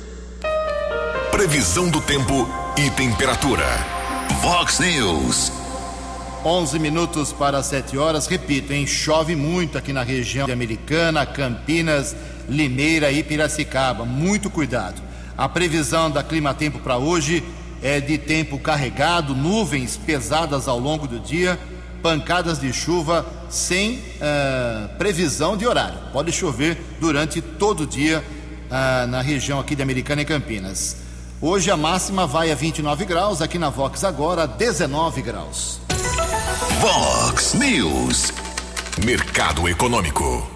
Previsão 1.31 1.89
do 1.89 1.99
tempo 1.99 2.47
e 2.77 2.89
temperatura. 2.91 3.65
Vox 4.41 4.79
News. 4.79 5.51
11 6.45 6.79
minutos 6.79 7.33
para 7.33 7.63
7 7.63 7.97
horas. 7.97 8.27
Repito, 8.27 8.71
hein? 8.71 8.85
Chove 8.85 9.35
muito 9.35 9.77
aqui 9.77 9.91
na 9.91 10.03
região 10.03 10.45
de 10.45 10.53
Americana, 10.53 11.25
Campinas, 11.25 12.15
Limeira 12.47 13.11
e 13.11 13.23
Piracicaba. 13.23 14.05
Muito 14.05 14.49
cuidado. 14.49 15.01
A 15.37 15.49
previsão 15.49 16.09
da 16.09 16.23
Clima 16.23 16.53
Tempo 16.53 16.79
para 16.79 16.97
hoje 16.97 17.43
é 17.81 17.99
de 17.99 18.17
tempo 18.17 18.57
carregado, 18.57 19.35
nuvens 19.35 19.97
pesadas 19.97 20.67
ao 20.67 20.79
longo 20.79 21.07
do 21.07 21.19
dia, 21.19 21.59
pancadas 22.01 22.59
de 22.59 22.71
chuva 22.71 23.25
sem 23.49 23.97
uh, 23.97 24.89
previsão 24.97 25.55
de 25.55 25.67
horário. 25.67 25.97
Pode 26.11 26.31
chover 26.31 26.77
durante 26.99 27.41
todo 27.41 27.83
o 27.83 27.87
dia 27.87 28.23
uh, 28.65 29.07
na 29.07 29.21
região 29.21 29.59
aqui 29.59 29.75
de 29.75 29.81
Americana 29.81 30.21
e 30.21 30.25
Campinas. 30.25 30.97
Hoje 31.41 31.69
a 31.69 31.77
máxima 31.77 32.25
vai 32.25 32.51
a 32.51 32.55
29 32.55 33.05
graus, 33.05 33.41
aqui 33.41 33.59
na 33.59 33.69
Vox 33.69 34.03
agora 34.03 34.47
19 34.47 35.21
graus. 35.21 35.79
Vox 36.79 37.53
News. 37.53 38.31
Mercado 39.03 39.67
Econômico. 39.67 40.47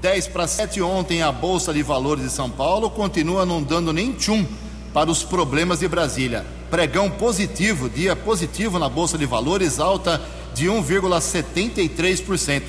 10 0.00 0.28
para 0.28 0.46
7 0.46 0.82
ontem 0.82 1.22
a 1.22 1.30
Bolsa 1.30 1.72
de 1.72 1.82
Valores 1.82 2.24
de 2.24 2.30
São 2.30 2.50
Paulo 2.50 2.90
continua 2.90 3.46
não 3.46 3.62
dando 3.62 3.92
nem 3.92 4.12
tchum 4.12 4.44
para 4.92 5.10
os 5.10 5.22
problemas 5.22 5.80
de 5.80 5.88
Brasília. 5.88 6.44
Pregão 6.70 7.10
positivo, 7.10 7.88
dia 7.88 8.14
positivo 8.16 8.78
na 8.78 8.88
Bolsa 8.88 9.16
de 9.16 9.26
Valores, 9.26 9.78
alta 9.78 10.20
de 10.54 10.66
1,73%. 10.66 12.62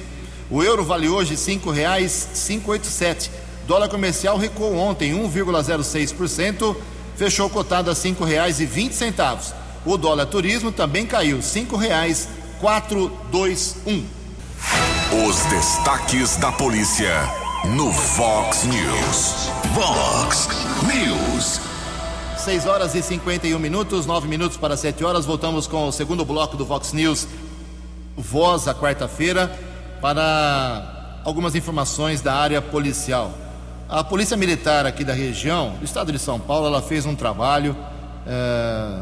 O 0.49 0.63
euro 0.63 0.83
vale 0.83 1.07
hoje 1.09 1.31
R$ 1.31 1.37
5,587. 1.37 3.31
Dólar 3.65 3.89
comercial 3.89 4.37
recuou 4.37 4.75
ontem 4.75 5.13
1,06%, 5.13 6.75
fechou 7.15 7.49
cotado 7.49 7.89
a 7.89 7.93
R$ 7.93 7.99
5,20. 7.99 9.53
O 9.85 9.97
dólar 9.97 10.27
turismo 10.27 10.71
também 10.71 11.05
caiu, 11.05 11.37
R$ 11.37 11.43
5,421. 11.43 14.05
Os 15.27 15.39
destaques 15.45 16.35
da 16.37 16.51
polícia 16.51 17.13
no 17.75 17.91
Vox 17.91 18.63
News. 18.63 19.49
Vox 19.73 20.49
News. 20.83 21.61
6 22.37 22.65
horas 22.65 22.93
e 22.93 23.01
51 23.01 23.57
minutos, 23.57 24.05
9 24.05 24.27
minutos 24.27 24.57
para 24.57 24.75
7 24.75 25.01
horas. 25.05 25.25
Voltamos 25.25 25.65
com 25.65 25.87
o 25.87 25.91
segundo 25.91 26.25
bloco 26.25 26.57
do 26.57 26.65
Vox 26.65 26.91
News 26.91 27.25
Voz 28.15 28.67
a 28.67 28.75
quarta-feira 28.75 29.51
para 29.99 31.21
algumas 31.23 31.55
informações 31.55 32.21
da 32.21 32.33
área 32.35 32.61
policial. 32.61 33.33
A 33.89 34.03
Polícia 34.03 34.37
Militar 34.37 34.85
aqui 34.85 35.03
da 35.03 35.13
região, 35.13 35.75
do 35.79 35.85
estado 35.85 36.11
de 36.11 36.19
São 36.19 36.39
Paulo, 36.39 36.67
ela 36.67 36.81
fez 36.81 37.05
um 37.05 37.15
trabalho 37.15 37.75
é, 38.27 38.99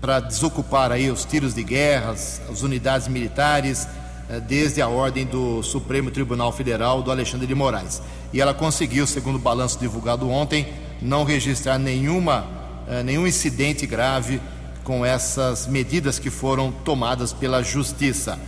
para 0.00 0.20
desocupar 0.20 0.90
aí 0.90 1.10
os 1.10 1.24
tiros 1.24 1.54
de 1.54 1.62
guerra, 1.62 2.10
as 2.10 2.62
unidades 2.62 3.06
militares, 3.08 3.86
é, 4.28 4.40
desde 4.40 4.82
a 4.82 4.88
ordem 4.88 5.24
do 5.24 5.62
Supremo 5.62 6.10
Tribunal 6.10 6.50
Federal 6.52 7.02
do 7.02 7.10
Alexandre 7.10 7.46
de 7.46 7.54
Moraes. 7.54 8.02
E 8.32 8.40
ela 8.40 8.52
conseguiu, 8.52 9.06
segundo 9.06 9.36
o 9.36 9.40
balanço 9.40 9.78
divulgado 9.78 10.28
ontem, 10.28 10.66
não 11.00 11.22
registrar 11.22 11.78
nenhuma, 11.78 12.46
é, 12.88 13.02
nenhum 13.02 13.26
incidente 13.26 13.86
grave 13.86 14.40
com 14.86 15.04
essas 15.04 15.66
medidas 15.66 16.16
que 16.16 16.30
foram 16.30 16.70
tomadas 16.70 17.32
pela 17.32 17.60
Justiça. 17.60 18.38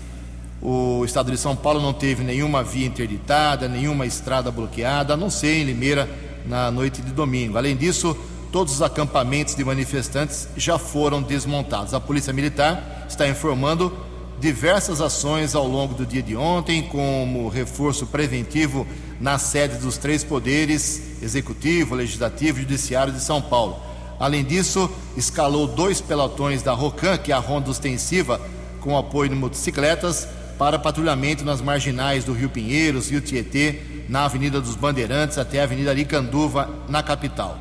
O 0.62 1.04
estado 1.04 1.32
de 1.32 1.36
São 1.36 1.56
Paulo 1.56 1.82
não 1.82 1.92
teve 1.92 2.22
nenhuma 2.22 2.62
via 2.62 2.86
interditada, 2.86 3.68
nenhuma 3.68 4.06
estrada 4.06 4.48
bloqueada, 4.48 5.14
a 5.14 5.16
não 5.16 5.30
ser 5.30 5.56
em 5.56 5.64
Limeira 5.64 6.08
na 6.46 6.70
noite 6.70 7.02
de 7.02 7.10
domingo. 7.10 7.58
Além 7.58 7.76
disso, 7.76 8.16
todos 8.52 8.74
os 8.74 8.82
acampamentos 8.82 9.56
de 9.56 9.64
manifestantes 9.64 10.48
já 10.56 10.78
foram 10.78 11.20
desmontados. 11.20 11.92
A 11.92 11.98
Polícia 11.98 12.32
Militar 12.32 13.06
está 13.08 13.28
informando 13.28 13.92
diversas 14.38 15.00
ações 15.00 15.56
ao 15.56 15.66
longo 15.66 15.92
do 15.92 16.06
dia 16.06 16.22
de 16.22 16.36
ontem, 16.36 16.84
como 16.84 17.48
reforço 17.48 18.06
preventivo 18.06 18.86
nas 19.20 19.42
sedes 19.42 19.78
dos 19.78 19.98
três 19.98 20.22
poderes 20.22 21.20
executivo, 21.20 21.96
legislativo 21.96 22.58
e 22.58 22.62
judiciário 22.62 23.12
de 23.12 23.20
São 23.20 23.42
Paulo. 23.42 23.88
Além 24.18 24.44
disso, 24.44 24.90
escalou 25.16 25.66
dois 25.66 26.00
pelotões 26.00 26.62
da 26.62 26.72
Rocan, 26.72 27.16
que 27.18 27.30
é 27.30 27.34
a 27.34 27.38
ronda 27.38 27.70
ostensiva 27.70 28.40
com 28.80 28.96
apoio 28.96 29.30
de 29.30 29.36
motocicletas, 29.36 30.26
para 30.58 30.78
patrulhamento 30.78 31.44
nas 31.44 31.60
marginais 31.60 32.24
do 32.24 32.32
Rio 32.32 32.50
Pinheiros, 32.50 33.10
Rio 33.10 33.20
Tietê, 33.20 33.80
na 34.08 34.24
Avenida 34.24 34.60
dos 34.60 34.74
Bandeirantes 34.74 35.38
até 35.38 35.60
a 35.60 35.64
Avenida 35.64 35.90
Aricanduva, 35.90 36.68
na 36.88 37.02
capital. 37.02 37.58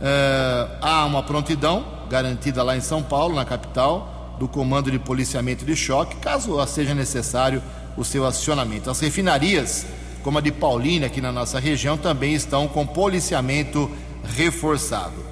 Uh, 0.00 0.76
há 0.80 1.04
uma 1.06 1.22
prontidão 1.22 1.84
garantida 2.08 2.62
lá 2.62 2.76
em 2.76 2.80
São 2.80 3.02
Paulo, 3.02 3.34
na 3.34 3.44
capital, 3.44 4.36
do 4.38 4.46
Comando 4.46 4.90
de 4.90 4.98
Policiamento 4.98 5.64
de 5.64 5.74
Choque, 5.74 6.16
caso 6.16 6.64
seja 6.66 6.94
necessário 6.94 7.62
o 7.96 8.04
seu 8.04 8.24
acionamento. 8.26 8.90
As 8.90 9.00
refinarias, 9.00 9.86
como 10.22 10.38
a 10.38 10.40
de 10.40 10.52
Paulínia, 10.52 11.06
aqui 11.06 11.20
na 11.20 11.32
nossa 11.32 11.58
região, 11.58 11.96
também 11.96 12.34
estão 12.34 12.68
com 12.68 12.86
policiamento 12.86 13.90
reforçado. 14.36 15.25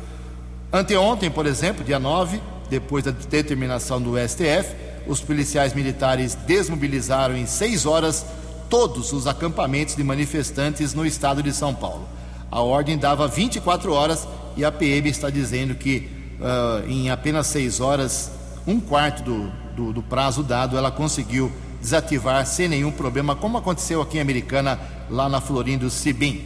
Anteontem, 0.75 1.31
por 1.31 1.47
exemplo, 1.47 1.85
dia 1.85 2.01
9, 2.01 2.41
depois 2.69 3.05
da 3.05 3.13
determinação 3.13 4.03
do 4.03 4.19
STF, 4.19 4.75
os 5.07 5.21
policiais 5.21 5.73
militares 5.73 6.35
desmobilizaram 6.35 7.37
em 7.37 7.47
seis 7.47 7.87
horas 7.87 8.27
todos 8.69 9.13
os 9.13 9.29
acampamentos 9.29 9.95
de 9.95 10.03
manifestantes 10.03 10.93
no 10.93 11.07
estado 11.07 11.45
de 11.45 11.53
São 11.53 11.73
Paulo. 11.73 12.09
A 12.51 12.61
ordem 12.61 12.99
dava 12.99 13.29
24 13.29 13.93
horas 13.93 14.27
e 14.57 14.65
a 14.65 14.73
PM 14.73 15.09
está 15.09 15.31
dizendo 15.31 15.77
que 15.77 16.11
uh, 16.41 16.91
em 16.91 17.09
apenas 17.09 17.47
seis 17.47 17.79
horas, 17.79 18.33
um 18.67 18.81
quarto 18.81 19.23
do, 19.23 19.53
do, 19.77 19.93
do, 19.93 20.03
prazo 20.03 20.43
dado, 20.43 20.77
ela 20.77 20.91
conseguiu 20.91 21.53
desativar 21.81 22.45
sem 22.47 22.67
nenhum 22.67 22.91
problema, 22.91 23.37
como 23.37 23.59
aconteceu 23.59 24.03
aqui 24.03 24.19
em 24.19 24.21
Americana, 24.21 24.81
lá 25.09 25.29
na 25.29 25.41
Florindo 25.41 25.89
Cibim. 25.89 26.45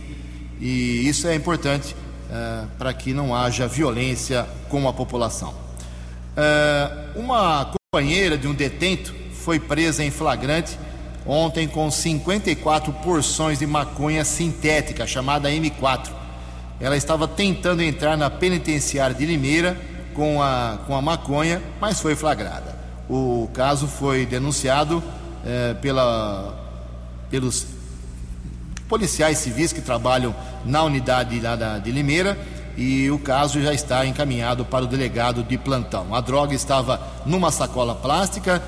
E 0.60 1.08
isso 1.08 1.26
é 1.26 1.34
importante 1.34 1.96
uh, 2.30 2.66
para 2.78 2.92
que 2.92 3.12
não 3.12 3.34
haja 3.34 3.66
violência 3.66 4.46
com 4.68 4.88
a 4.88 4.92
população. 4.92 5.50
Uh, 6.36 7.20
uma 7.20 7.72
companheira 7.90 8.38
de 8.38 8.46
um 8.46 8.54
detento 8.54 9.14
foi 9.32 9.58
presa 9.58 10.04
em 10.04 10.10
flagrante 10.10 10.78
ontem 11.26 11.68
com 11.68 11.90
54 11.90 12.92
porções 12.94 13.58
de 13.58 13.66
maconha 13.66 14.24
sintética, 14.24 15.06
chamada 15.06 15.50
M4. 15.50 16.10
Ela 16.80 16.96
estava 16.96 17.28
tentando 17.28 17.82
entrar 17.82 18.16
na 18.16 18.30
penitenciária 18.30 19.14
de 19.14 19.26
Limeira 19.26 19.76
com 20.14 20.42
a, 20.42 20.78
com 20.86 20.96
a 20.96 21.02
maconha, 21.02 21.60
mas 21.80 22.00
foi 22.00 22.14
flagrada. 22.14 22.78
O 23.10 23.48
caso 23.52 23.86
foi 23.86 24.24
denunciado 24.24 25.02
eh, 25.44 25.74
pela 25.82 26.54
pelos 27.30 27.66
policiais 28.88 29.38
civis 29.38 29.72
que 29.72 29.80
trabalham 29.80 30.34
na 30.64 30.82
unidade 30.82 31.38
lá 31.40 31.78
de 31.78 31.92
Limeira 31.92 32.38
e 32.76 33.10
o 33.10 33.18
caso 33.18 33.60
já 33.60 33.74
está 33.74 34.06
encaminhado 34.06 34.64
para 34.64 34.84
o 34.84 34.88
delegado 34.88 35.42
de 35.42 35.58
plantão. 35.58 36.14
A 36.14 36.20
droga 36.20 36.54
estava 36.54 37.00
numa 37.26 37.50
sacola 37.50 37.94
plástica 37.94 38.62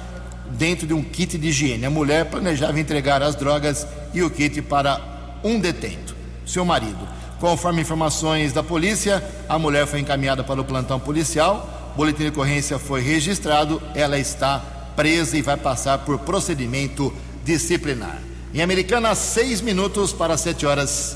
dentro 0.50 0.86
de 0.86 0.92
um 0.92 1.02
kit 1.02 1.38
de 1.38 1.48
higiene. 1.48 1.86
A 1.86 1.90
mulher 1.90 2.24
planejava 2.26 2.78
entregar 2.80 3.22
as 3.22 3.36
drogas 3.36 3.86
e 4.12 4.22
o 4.22 4.28
kit 4.28 4.60
para 4.62 5.00
um 5.44 5.58
detento, 5.60 6.14
seu 6.44 6.64
marido. 6.64 7.08
Conforme 7.38 7.80
informações 7.80 8.52
da 8.52 8.62
polícia, 8.62 9.24
a 9.48 9.58
mulher 9.58 9.86
foi 9.86 10.00
encaminhada 10.00 10.44
para 10.44 10.60
o 10.60 10.64
plantão 10.64 11.00
policial, 11.00 11.92
boletim 11.96 12.24
de 12.24 12.28
ocorrência 12.28 12.78
foi 12.78 13.00
registrado, 13.00 13.80
ela 13.94 14.18
está 14.18 14.58
presa 14.94 15.38
e 15.38 15.42
vai 15.42 15.56
passar 15.56 15.98
por 15.98 16.18
procedimento 16.18 17.14
disciplinar. 17.44 18.29
Em 18.52 18.62
Americana, 18.62 19.14
seis 19.14 19.60
minutos 19.60 20.12
para 20.12 20.36
sete 20.36 20.66
horas. 20.66 21.14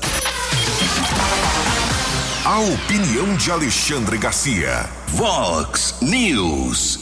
A 2.45 2.59
opinião 2.61 3.35
de 3.35 3.51
Alexandre 3.51 4.17
Garcia. 4.17 4.89
Vox 5.09 5.95
News. 6.01 6.97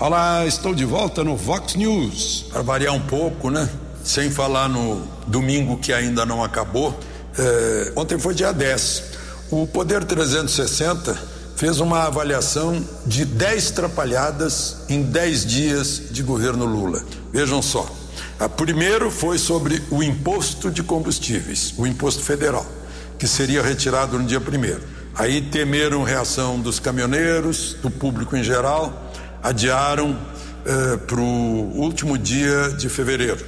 Olá, 0.00 0.46
estou 0.46 0.74
de 0.74 0.86
volta 0.86 1.22
no 1.22 1.36
Vox 1.36 1.74
News. 1.74 2.46
Para 2.50 2.62
variar 2.62 2.94
um 2.94 3.00
pouco, 3.00 3.50
né? 3.50 3.68
Sem 4.02 4.30
falar 4.30 4.70
no 4.70 5.06
domingo 5.26 5.76
que 5.76 5.92
ainda 5.92 6.24
não 6.24 6.42
acabou. 6.42 6.98
É, 7.38 7.92
ontem 7.94 8.18
foi 8.18 8.34
dia 8.34 8.52
10. 8.52 9.02
O 9.50 9.66
Poder 9.66 10.02
360 10.02 11.14
fez 11.56 11.78
uma 11.78 12.04
avaliação 12.04 12.82
de 13.04 13.26
10 13.26 13.72
trapalhadas 13.72 14.78
em 14.88 15.02
10 15.02 15.44
dias 15.44 16.02
de 16.10 16.22
governo 16.22 16.64
Lula. 16.64 17.04
Vejam 17.30 17.60
só. 17.60 17.86
A 18.38 18.48
primeiro 18.48 19.10
foi 19.10 19.36
sobre 19.36 19.82
o 19.90 20.00
imposto 20.00 20.70
de 20.70 20.80
combustíveis, 20.84 21.74
o 21.76 21.84
imposto 21.84 22.22
federal, 22.22 22.64
que 23.18 23.26
seria 23.26 23.60
retirado 23.60 24.16
no 24.16 24.24
dia 24.24 24.40
primeiro. 24.40 24.80
Aí 25.16 25.42
temeram 25.42 26.04
reação 26.04 26.60
dos 26.60 26.78
caminhoneiros, 26.78 27.74
do 27.82 27.90
público 27.90 28.36
em 28.36 28.44
geral, 28.44 29.12
adiaram 29.42 30.16
eh, 30.64 30.96
para 30.98 31.20
o 31.20 31.80
último 31.80 32.16
dia 32.16 32.68
de 32.78 32.88
fevereiro 32.88 33.44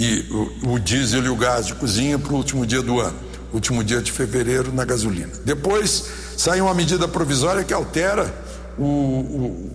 e 0.00 0.26
o, 0.64 0.72
o 0.72 0.78
diesel 0.80 1.22
e 1.24 1.28
o 1.28 1.36
gás 1.36 1.66
de 1.66 1.74
cozinha 1.74 2.18
para 2.18 2.32
o 2.32 2.36
último 2.36 2.66
dia 2.66 2.82
do 2.82 2.98
ano, 2.98 3.16
último 3.52 3.84
dia 3.84 4.02
de 4.02 4.10
fevereiro 4.10 4.72
na 4.72 4.84
gasolina. 4.84 5.30
Depois 5.44 6.04
saiu 6.36 6.64
uma 6.64 6.74
medida 6.74 7.06
provisória 7.06 7.62
que 7.62 7.72
altera 7.72 8.34
o, 8.76 8.82
o, 8.82 9.70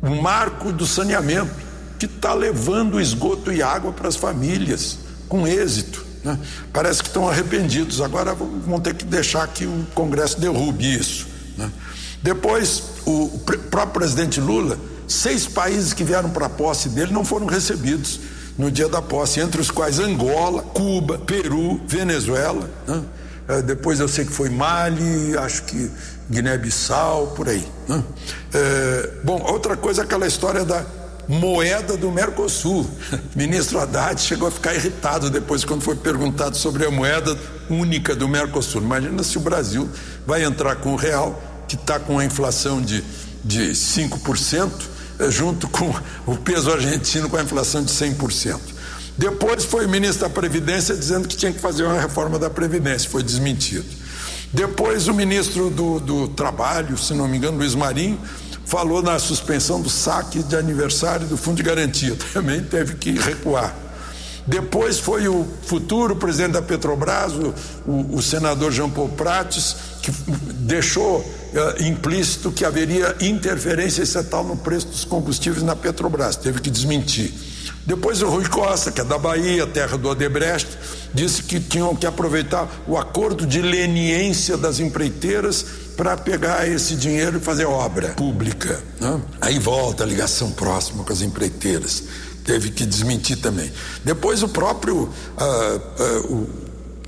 o 0.00 0.22
marco 0.22 0.72
do 0.72 0.86
saneamento 0.86 1.71
que 2.02 2.16
está 2.16 2.34
levando 2.34 3.00
esgoto 3.00 3.52
e 3.52 3.62
água 3.62 3.92
para 3.92 4.08
as 4.08 4.16
famílias, 4.16 4.98
com 5.28 5.46
êxito. 5.46 6.04
Né? 6.24 6.36
Parece 6.72 7.00
que 7.00 7.08
estão 7.08 7.28
arrependidos, 7.28 8.00
agora 8.00 8.34
vão 8.34 8.80
ter 8.80 8.94
que 8.94 9.04
deixar 9.04 9.46
que 9.46 9.66
o 9.66 9.86
Congresso 9.94 10.40
derrube 10.40 10.96
isso. 10.98 11.28
Né? 11.56 11.70
Depois, 12.20 12.82
o 13.06 13.38
próprio 13.70 14.00
presidente 14.00 14.40
Lula, 14.40 14.76
seis 15.06 15.46
países 15.46 15.92
que 15.92 16.02
vieram 16.02 16.30
para 16.30 16.46
a 16.46 16.50
posse 16.50 16.88
dele 16.88 17.12
não 17.12 17.24
foram 17.24 17.46
recebidos 17.46 18.18
no 18.58 18.68
dia 18.68 18.88
da 18.88 19.00
posse, 19.00 19.38
entre 19.38 19.60
os 19.60 19.70
quais 19.70 20.00
Angola, 20.00 20.62
Cuba, 20.62 21.18
Peru, 21.18 21.80
Venezuela. 21.86 22.68
Né? 22.86 23.00
É, 23.46 23.62
depois 23.62 24.00
eu 24.00 24.08
sei 24.08 24.24
que 24.24 24.32
foi 24.32 24.48
Mali, 24.48 25.38
acho 25.38 25.62
que 25.64 25.88
Guiné-Bissau, 26.28 27.28
por 27.28 27.48
aí. 27.48 27.64
Né? 27.88 28.02
É, 28.52 29.10
bom, 29.22 29.40
outra 29.46 29.76
coisa 29.76 30.02
é 30.02 30.04
aquela 30.04 30.26
história 30.26 30.64
da 30.64 30.84
moeda 31.28 31.96
do 31.96 32.10
Mercosul. 32.10 32.88
Ministro 33.34 33.78
Haddad 33.78 34.20
chegou 34.20 34.48
a 34.48 34.50
ficar 34.50 34.74
irritado 34.74 35.30
depois 35.30 35.64
quando 35.64 35.82
foi 35.82 35.96
perguntado 35.96 36.56
sobre 36.56 36.86
a 36.86 36.90
moeda 36.90 37.36
única 37.70 38.14
do 38.14 38.28
Mercosul. 38.28 38.82
Imagina 38.82 39.22
se 39.22 39.38
o 39.38 39.40
Brasil 39.40 39.88
vai 40.26 40.44
entrar 40.44 40.76
com 40.76 40.92
o 40.92 40.96
real, 40.96 41.40
que 41.68 41.76
está 41.76 41.98
com 41.98 42.18
a 42.18 42.24
inflação 42.24 42.80
de, 42.80 43.02
de 43.44 43.70
5%, 43.70 44.70
eh, 45.18 45.30
junto 45.30 45.68
com 45.68 45.92
o 46.26 46.36
peso 46.36 46.70
argentino 46.70 47.28
com 47.28 47.36
a 47.36 47.42
inflação 47.42 47.82
de 47.82 47.92
100%. 47.92 48.60
Depois 49.16 49.64
foi 49.64 49.86
o 49.86 49.88
ministro 49.88 50.26
da 50.26 50.30
Previdência 50.30 50.94
dizendo 50.94 51.28
que 51.28 51.36
tinha 51.36 51.52
que 51.52 51.60
fazer 51.60 51.84
uma 51.84 52.00
reforma 52.00 52.38
da 52.38 52.48
Previdência, 52.48 53.10
foi 53.10 53.22
desmentido. 53.22 53.84
Depois 54.52 55.08
o 55.08 55.14
ministro 55.14 55.70
do, 55.70 55.98
do 55.98 56.28
Trabalho, 56.28 56.96
se 56.98 57.14
não 57.14 57.26
me 57.26 57.38
engano, 57.38 57.58
Luiz 57.58 57.74
Marinho, 57.74 58.18
falou 58.64 59.02
na 59.02 59.18
suspensão 59.18 59.80
do 59.80 59.90
saque 59.90 60.42
de 60.42 60.56
aniversário 60.56 61.26
do 61.26 61.36
Fundo 61.36 61.56
de 61.56 61.62
Garantia, 61.62 62.16
também 62.32 62.62
teve 62.62 62.94
que 62.94 63.12
recuar. 63.12 63.74
Depois 64.46 64.98
foi 64.98 65.28
o 65.28 65.46
futuro 65.62 66.16
presidente 66.16 66.52
da 66.52 66.62
Petrobras, 66.62 67.32
o, 67.34 67.54
o, 67.86 68.16
o 68.16 68.22
senador 68.22 68.72
Jean 68.72 68.90
Paul 68.90 69.08
Prates, 69.10 69.76
que 70.02 70.10
deixou 70.54 71.20
uh, 71.20 71.82
implícito 71.82 72.50
que 72.50 72.64
haveria 72.64 73.14
interferência 73.20 74.02
estatal 74.02 74.42
no 74.42 74.56
preço 74.56 74.88
dos 74.88 75.04
combustíveis 75.04 75.62
na 75.62 75.76
Petrobras, 75.76 76.34
teve 76.34 76.60
que 76.60 76.70
desmentir. 76.70 77.32
Depois 77.84 78.22
o 78.22 78.28
Rui 78.28 78.48
Costa, 78.48 78.92
que 78.92 79.00
é 79.00 79.04
da 79.04 79.18
Bahia, 79.18 79.66
terra 79.66 79.96
do 79.96 80.08
Odebrecht, 80.08 80.78
disse 81.12 81.42
que 81.42 81.58
tinham 81.58 81.94
que 81.96 82.06
aproveitar 82.06 82.68
o 82.86 82.96
acordo 82.96 83.44
de 83.44 83.60
leniência 83.60 84.56
das 84.56 84.78
empreiteiras 84.78 85.66
para 85.96 86.16
pegar 86.16 86.68
esse 86.68 86.96
dinheiro 86.96 87.38
e 87.38 87.40
fazer 87.40 87.64
obra 87.64 88.08
pública. 88.10 88.80
Né? 89.00 89.20
Aí 89.40 89.58
volta 89.58 90.04
a 90.04 90.06
ligação 90.06 90.50
próxima 90.52 91.04
com 91.04 91.12
as 91.12 91.22
empreiteiras. 91.22 92.04
Teve 92.44 92.70
que 92.70 92.84
desmentir 92.84 93.40
também. 93.40 93.70
Depois 94.04 94.42
o 94.42 94.48
próprio 94.48 95.02
uh, 95.02 96.28
uh, 96.28 96.48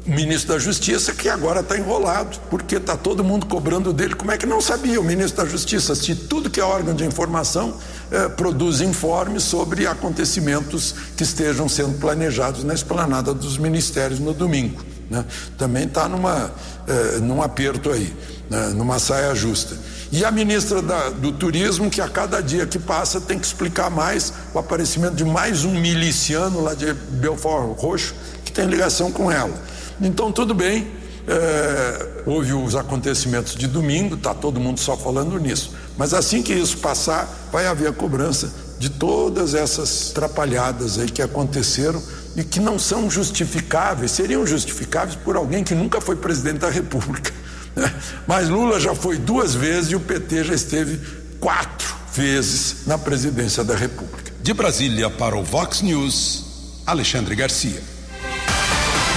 o 0.07 0.11
ministro 0.11 0.53
da 0.53 0.59
Justiça, 0.59 1.12
que 1.12 1.29
agora 1.29 1.61
está 1.61 1.77
enrolado, 1.79 2.38
porque 2.51 2.77
está 2.77 2.97
todo 2.97 3.25
mundo 3.25 3.47
cobrando 3.47 3.92
dele. 3.92 4.14
Como 4.14 4.31
é 4.31 4.37
que 4.37 4.47
não 4.47 4.61
sabia 4.61 5.01
o 5.01 5.05
ministro 5.05 5.42
da 5.42 5.51
Justiça? 5.51 5.94
Se 5.94 6.14
tudo 6.14 6.51
que 6.51 6.61
é 6.61 6.64
órgão 6.64 6.94
de 6.94 7.05
informação 7.05 7.70
uh, 7.70 8.31
produz 8.37 8.81
informes 8.81 9.42
sobre 9.44 9.87
acontecimentos 9.87 10.94
que 11.16 11.23
estejam 11.23 11.68
sendo 11.68 11.99
planejados 11.99 12.64
na 12.64 12.75
esplanada 12.75 13.33
dos 13.33 13.57
ministérios 13.57 14.20
no 14.20 14.35
domingo. 14.35 14.85
Né? 15.11 15.25
Também 15.57 15.85
está 15.85 16.09
numa, 16.09 16.47
uh, 16.47 17.20
num 17.20 17.42
aperto 17.42 17.90
aí 17.90 18.14
né, 18.49 18.69
numa 18.69 18.99
saia 18.99 19.35
justa. 19.35 19.77
E 20.13 20.25
a 20.25 20.31
ministra 20.31 20.81
da, 20.81 21.11
do 21.11 21.33
Turismo, 21.33 21.91
que 21.91 22.01
a 22.01 22.09
cada 22.09 22.41
dia 22.41 22.67
que 22.67 22.79
passa 22.79 23.21
tem 23.21 23.39
que 23.39 23.47
explicar 23.47 23.91
mais 23.91 24.33
o 24.53 24.59
aparecimento 24.59 25.15
de 25.15 25.25
mais 25.25 25.65
um 25.65 25.73
miliciano 25.81 26.63
lá 26.63 26.75
de 26.75 26.93
Belfort 26.93 27.79
Roxo, 27.79 28.15
que 28.45 28.53
tem 28.53 28.67
ligação 28.67 29.11
com 29.11 29.31
ela. 29.31 29.55
Então, 30.01 30.31
tudo 30.31 30.55
bem, 30.55 30.89
é, 31.27 32.23
houve 32.27 32.53
os 32.53 32.77
acontecimentos 32.77 33.55
de 33.55 33.67
domingo, 33.67 34.15
está 34.15 34.35
todo 34.35 34.61
mundo 34.61 34.79
só 34.79 34.97
falando 34.97 35.39
nisso. 35.39 35.73
Mas 35.97 36.13
assim 36.13 36.43
que 36.43 36.53
isso 36.53 36.79
passar, 36.79 37.49
vai 37.51 37.67
haver 37.67 37.89
a 37.89 37.93
cobrança 37.93 38.53
de 38.79 38.91
todas 38.91 39.55
essas 39.55 40.11
trapalhadas 40.11 40.99
aí 40.99 41.11
que 41.11 41.23
aconteceram 41.23 42.03
e 42.37 42.45
que 42.45 42.61
não 42.61 42.79
são 42.79 43.09
justificáveis, 43.09 44.11
seriam 44.11 44.47
justificáveis 44.47 45.17
por 45.17 45.37
alguém 45.37 45.65
que 45.65 45.75
nunca 45.75 46.01
foi 46.01 46.17
presidente 46.17 46.59
da 46.59 46.69
República. 46.69 47.33
Mas 48.27 48.49
Lula 48.49 48.79
já 48.81 48.95
foi 48.95 49.19
duas 49.19 49.55
vezes 49.55 49.91
e 49.91 49.97
o 49.97 50.01
PT 50.01 50.45
já 50.45 50.55
esteve 50.55 51.01
quatro 51.41 51.95
vezes 52.13 52.87
na 52.87 52.97
presidência 52.97 53.65
da 53.65 53.75
República. 53.75 54.33
De 54.41 54.53
Brasília 54.53 55.11
para 55.11 55.37
o 55.37 55.43
Vox 55.43 55.83
News, 55.83 56.83
Alexandre 56.87 57.35
Garcia. 57.35 57.83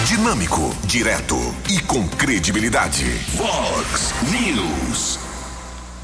Dinâmico, 0.08 0.74
direto 0.86 1.36
e 1.70 1.80
com 1.82 2.08
credibilidade. 2.08 3.04
Vox 3.36 4.14
News. 4.32 5.20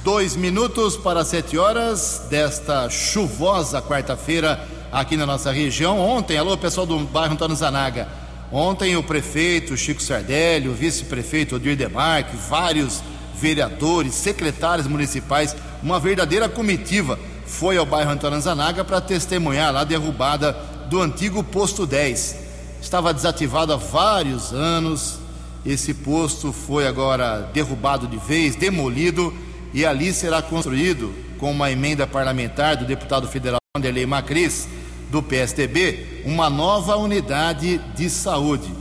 Dois 0.03 0.35
minutos 0.35 0.97
para 0.97 1.23
sete 1.23 1.57
horas 1.57 2.23
desta 2.29 2.89
chuvosa 2.89 3.81
quarta-feira 3.81 4.67
aqui 4.91 5.15
na 5.15 5.25
nossa 5.25 5.51
região. 5.51 5.97
Ontem, 5.97 6.37
alô 6.37 6.57
pessoal 6.57 6.85
do 6.85 6.99
bairro 6.99 7.33
Antônio 7.33 7.55
Zanaga. 7.55 8.22
Ontem 8.53 8.95
o 8.95 9.01
prefeito 9.01 9.75
Chico 9.75 9.99
Sardelli, 9.99 10.69
o 10.69 10.75
vice-prefeito 10.75 11.55
Odir 11.55 11.75
Demarque, 11.75 12.37
vários 12.37 13.01
vereadores, 13.33 14.13
secretários 14.13 14.85
municipais, 14.85 15.55
uma 15.81 15.99
verdadeira 15.99 16.47
comitiva 16.47 17.17
foi 17.47 17.77
ao 17.77 17.85
bairro 17.85 18.11
Antônio 18.11 18.39
Zanaga 18.39 18.83
para 18.83 19.01
testemunhar 19.01 19.75
a 19.75 19.83
derrubada 19.83 20.53
do 20.87 21.01
antigo 21.01 21.43
posto 21.43 21.87
10. 21.87 22.35
Estava 22.79 23.11
desativado 23.11 23.73
há 23.73 23.75
vários 23.75 24.53
anos. 24.53 25.17
Esse 25.65 25.91
posto 25.91 26.53
foi 26.53 26.85
agora 26.85 27.49
derrubado 27.55 28.05
de 28.05 28.17
vez, 28.17 28.55
demolido 28.55 29.33
e 29.73 29.83
ali 29.83 30.13
será 30.13 30.43
construído 30.43 31.11
com 31.39 31.49
uma 31.49 31.71
emenda 31.71 32.05
parlamentar 32.05 32.77
do 32.77 32.85
deputado 32.85 33.27
federal 33.27 33.57
Anderlei 33.75 34.05
Macris 34.05 34.67
do 35.13 35.21
PSDB 35.21 36.23
uma 36.25 36.49
nova 36.49 36.95
unidade 36.97 37.79
de 37.95 38.09
saúde. 38.09 38.73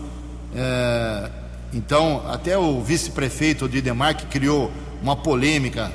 É, 0.56 1.30
então, 1.74 2.22
até 2.26 2.56
o 2.56 2.80
vice-prefeito 2.80 3.68
de 3.68 3.82
Demarque 3.82 4.24
criou 4.26 4.72
uma 5.02 5.14
polêmica 5.14 5.92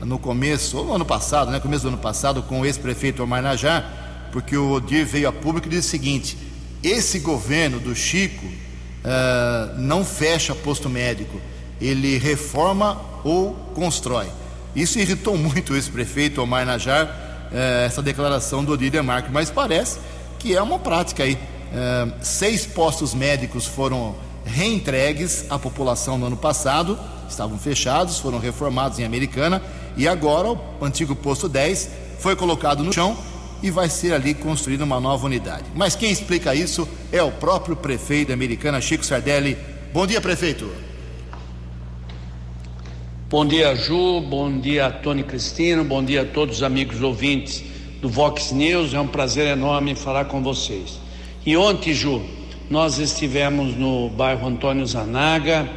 no 0.00 0.16
começo, 0.16 0.78
ou 0.78 0.84
no 0.84 0.94
ano 0.94 1.04
passado, 1.04 1.50
né, 1.50 1.58
começo 1.58 1.82
do 1.82 1.88
ano 1.88 1.98
passado, 1.98 2.40
com 2.44 2.60
o 2.60 2.64
ex-prefeito 2.64 3.20
Omar 3.20 3.42
Najar, 3.42 4.28
porque 4.30 4.56
o 4.56 4.70
Odir 4.70 5.04
veio 5.04 5.28
a 5.28 5.32
público 5.32 5.66
e 5.66 5.70
disse 5.70 5.88
o 5.88 5.90
seguinte: 5.90 6.38
esse 6.84 7.18
governo 7.18 7.80
do 7.80 7.92
Chico 7.92 8.46
uh, 8.46 9.76
não 9.76 10.04
fecha 10.04 10.54
posto 10.54 10.88
médico, 10.88 11.40
ele 11.80 12.16
reforma 12.16 13.00
ou 13.24 13.54
constrói. 13.74 14.28
Isso 14.74 15.00
irritou 15.00 15.36
muito 15.36 15.74
esse 15.74 15.90
prefeito 15.90 16.40
Omar 16.40 16.64
Najar, 16.64 17.29
uh, 17.50 17.84
essa 17.84 18.02
declaração 18.02 18.64
do 18.64 18.72
Odília 18.72 19.02
Marques, 19.02 19.32
mas 19.32 19.50
parece 19.50 19.98
que 20.38 20.56
é 20.56 20.62
uma 20.62 20.78
prática 20.78 21.22
aí. 21.22 21.34
Uh, 21.34 22.12
seis 22.20 22.66
postos 22.66 23.14
médicos 23.14 23.66
foram 23.66 24.14
reentregues 24.44 25.46
à 25.50 25.58
população 25.58 26.18
no 26.18 26.26
ano 26.26 26.36
passado, 26.36 26.98
estavam 27.28 27.58
fechados, 27.58 28.18
foram 28.18 28.38
reformados 28.38 28.98
em 28.98 29.04
Americana 29.04 29.62
e 29.96 30.08
agora 30.08 30.48
o 30.50 30.58
antigo 30.84 31.14
posto 31.14 31.48
10 31.48 31.90
foi 32.18 32.34
colocado 32.34 32.82
no 32.82 32.92
chão 32.92 33.16
e 33.62 33.70
vai 33.70 33.88
ser 33.88 34.14
ali 34.14 34.34
construída 34.34 34.84
uma 34.84 34.98
nova 34.98 35.26
unidade. 35.26 35.64
Mas 35.74 35.94
quem 35.94 36.10
explica 36.10 36.54
isso 36.54 36.88
é 37.12 37.22
o 37.22 37.30
próprio 37.30 37.76
prefeito 37.76 38.32
americana, 38.32 38.80
Chico 38.80 39.04
Sardelli. 39.04 39.56
Bom 39.92 40.06
dia, 40.06 40.20
prefeito. 40.20 40.89
Bom 43.30 43.46
dia, 43.46 43.76
Ju. 43.76 44.20
Bom 44.22 44.58
dia, 44.58 44.90
Tony 44.90 45.22
Cristino. 45.22 45.84
Bom 45.84 46.02
dia 46.02 46.22
a 46.22 46.24
todos 46.24 46.56
os 46.56 46.62
amigos 46.64 47.00
ouvintes 47.00 47.62
do 48.02 48.08
Vox 48.08 48.50
News. 48.50 48.92
É 48.92 48.98
um 48.98 49.06
prazer 49.06 49.46
enorme 49.46 49.94
falar 49.94 50.24
com 50.24 50.42
vocês. 50.42 50.98
E 51.46 51.56
ontem, 51.56 51.94
Ju, 51.94 52.20
nós 52.68 52.98
estivemos 52.98 53.76
no 53.76 54.08
bairro 54.08 54.48
Antônio 54.48 54.84
Zanaga, 54.84 55.70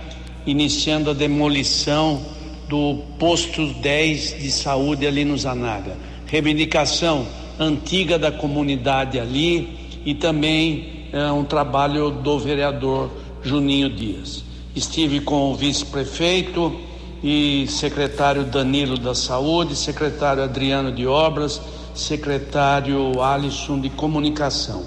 iniciando 0.48 1.12
a 1.12 1.13
demolição 1.13 2.26
do 2.68 3.04
posto 3.20 3.68
10 3.68 4.42
de 4.42 4.52
saúde 4.52 5.06
ali 5.06 5.24
no 5.24 5.38
Zanaga. 5.38 5.96
Reivindicação 6.26 7.28
antiga 7.60 8.18
da 8.18 8.32
comunidade 8.32 9.20
ali 9.20 9.78
e 10.04 10.16
também 10.16 11.06
é, 11.13 11.32
um 11.32 11.44
trabalho 11.44 12.10
do 12.10 12.39
vereador 12.39 13.12
Juninho 13.44 13.92
Dias. 13.92 14.44
Estive 14.76 15.20
com 15.20 15.52
o 15.52 15.56
vice-prefeito 15.56 16.92
e 17.24 17.66
secretário 17.70 18.44
Danilo 18.44 18.98
da 18.98 19.16
Saúde, 19.16 19.78
secretário 19.78 20.44
Adriano 20.44 20.92
de 20.92 21.08
Obras, 21.08 21.62
secretário 21.96 23.22
Alisson 23.24 23.80
de 23.80 23.90
Comunicação. 23.90 24.84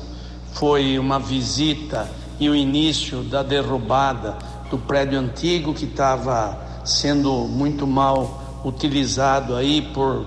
Foi 0.52 0.98
uma 0.98 1.18
visita 1.18 2.06
e 2.38 2.50
o 2.50 2.54
início 2.54 3.22
da 3.22 3.42
derrubada 3.42 4.36
do 4.70 4.76
prédio 4.76 5.18
antigo 5.18 5.72
que 5.72 5.86
estava 5.86 6.60
sendo 6.84 7.32
muito 7.48 7.86
mal 7.86 8.60
utilizado 8.64 9.56
aí 9.56 9.80
por 9.80 10.26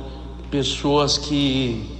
pessoas 0.49 1.15
que 1.15 1.95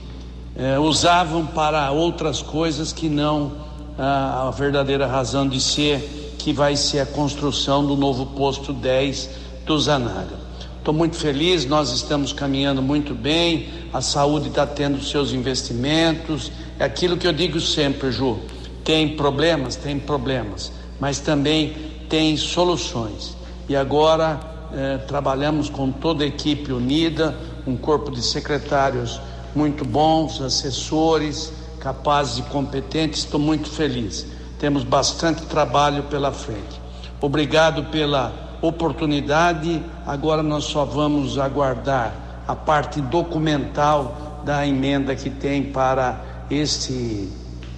eh, 0.55 0.79
usavam 0.79 1.45
para 1.45 1.91
outras 1.91 2.41
coisas 2.41 2.91
que 2.91 3.07
não 3.07 3.69
a 4.01 4.49
verdadeira 4.55 5.05
razão 5.05 5.45
de 5.45 5.59
ser, 5.59 6.35
que 6.37 6.53
vai 6.53 6.77
ser 6.77 7.01
a 7.01 7.05
construção 7.05 7.85
do 7.85 7.97
novo 7.97 8.27
posto 8.27 8.71
10 8.71 9.29
do 9.69 9.79
Zanaga. 9.79 10.35
Estou 10.79 10.91
muito 10.91 11.15
feliz, 11.15 11.63
nós 11.63 11.91
estamos 11.91 12.33
caminhando 12.33 12.81
muito 12.81 13.13
bem, 13.13 13.69
a 13.93 14.01
saúde 14.01 14.47
está 14.47 14.65
tendo 14.65 14.99
seus 15.03 15.31
investimentos, 15.31 16.51
é 16.79 16.85
aquilo 16.85 17.15
que 17.15 17.27
eu 17.27 17.31
digo 17.31 17.61
sempre, 17.61 18.11
Ju. 18.11 18.39
Tem 18.83 19.15
problemas? 19.15 19.75
Tem 19.75 19.99
problemas, 19.99 20.71
mas 20.99 21.19
também 21.19 21.75
tem 22.09 22.35
soluções. 22.35 23.37
E 23.67 23.75
agora 23.75 24.39
eh, 24.73 24.97
trabalhamos 25.07 25.69
com 25.69 25.91
toda 25.91 26.23
a 26.23 26.27
equipe 26.27 26.71
unida, 26.71 27.37
um 27.67 27.77
corpo 27.77 28.09
de 28.09 28.23
secretários 28.23 29.21
muito 29.53 29.85
bons, 29.85 30.41
assessores 30.41 31.53
capazes 31.79 32.39
e 32.39 32.41
competentes. 32.49 33.19
Estou 33.19 33.39
muito 33.39 33.69
feliz. 33.69 34.25
Temos 34.57 34.83
bastante 34.83 35.43
trabalho 35.43 36.03
pela 36.03 36.31
frente. 36.31 36.81
Obrigado 37.21 37.91
pela 37.91 38.48
oportunidade. 38.61 39.81
Agora 40.05 40.43
nós 40.43 40.65
só 40.65 40.85
vamos 40.85 41.37
aguardar 41.37 42.13
a 42.47 42.55
parte 42.55 43.01
documental 43.01 44.41
da 44.43 44.65
emenda 44.65 45.15
que 45.15 45.29
tem 45.29 45.63
para 45.63 46.19
este 46.49 47.29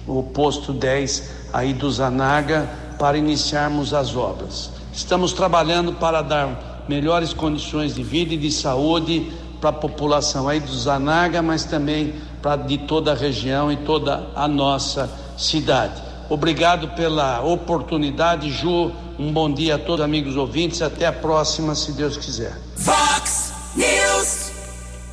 o 0.06 0.22
posto 0.22 0.72
10 0.72 1.30
aí 1.52 1.72
do 1.72 1.90
Zanaga 1.90 2.68
para 2.98 3.18
iniciarmos 3.18 3.92
as 3.92 4.16
obras. 4.16 4.70
Estamos 4.92 5.32
trabalhando 5.32 5.92
para 5.92 6.22
dar 6.22 6.84
melhores 6.88 7.32
condições 7.32 7.94
de 7.94 8.02
vida 8.02 8.34
e 8.34 8.36
de 8.36 8.50
saúde 8.50 9.32
para 9.60 9.70
a 9.70 9.72
população 9.72 10.48
aí 10.48 10.58
do 10.58 10.74
Zanaga, 10.74 11.40
mas 11.40 11.64
também 11.64 12.14
para 12.40 12.56
de 12.56 12.78
toda 12.78 13.12
a 13.12 13.14
região 13.14 13.70
e 13.70 13.76
toda 13.76 14.28
a 14.34 14.48
nossa 14.48 15.08
cidade. 15.36 16.02
Obrigado 16.28 16.88
pela 16.88 17.40
oportunidade, 17.42 18.50
Ju. 18.50 18.90
Um 19.22 19.32
bom 19.32 19.52
dia 19.52 19.76
a 19.76 19.78
todos, 19.78 20.04
amigos 20.04 20.34
ouvintes. 20.34 20.82
Até 20.82 21.06
a 21.06 21.12
próxima, 21.12 21.76
se 21.76 21.92
Deus 21.92 22.16
quiser. 22.16 22.58
Fox 22.74 23.52
News. 23.76 24.50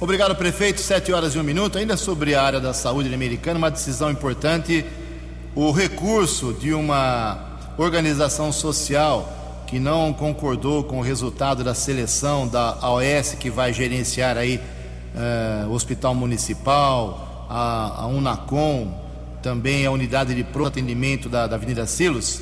Obrigado, 0.02 0.36
prefeito. 0.36 0.82
Sete 0.82 1.14
horas 1.14 1.36
e 1.36 1.40
um 1.40 1.44
minuto. 1.44 1.78
Ainda 1.78 1.96
sobre 1.96 2.34
a 2.34 2.42
área 2.42 2.60
da 2.60 2.74
saúde 2.74 3.14
americana, 3.14 3.60
uma 3.60 3.70
decisão 3.70 4.10
importante: 4.10 4.84
o 5.54 5.70
recurso 5.72 6.54
de 6.54 6.74
uma 6.74 7.38
organização 7.78 8.52
social 8.52 9.64
que 9.68 9.78
não 9.78 10.12
concordou 10.12 10.84
com 10.84 10.98
o 10.98 11.04
resultado 11.04 11.64
da 11.64 11.76
seleção 11.76 12.48
da 12.48 12.80
AOS 12.82 13.36
que 13.40 13.52
vai 13.52 13.72
gerenciar 13.72 14.40
aí 14.40 14.60
uh, 15.14 15.70
o 15.70 15.74
Hospital 15.74 16.16
Municipal, 16.16 17.46
a, 17.48 18.06
a, 18.06 18.08
Unacom, 18.08 18.92
também 19.44 19.86
a 19.86 19.92
unidade 19.92 20.34
de 20.34 20.44
pronto 20.44 20.70
atendimento 20.70 21.30
da, 21.30 21.46
da 21.46 21.58
Avenida 21.58 21.86
Silos. 21.86 22.42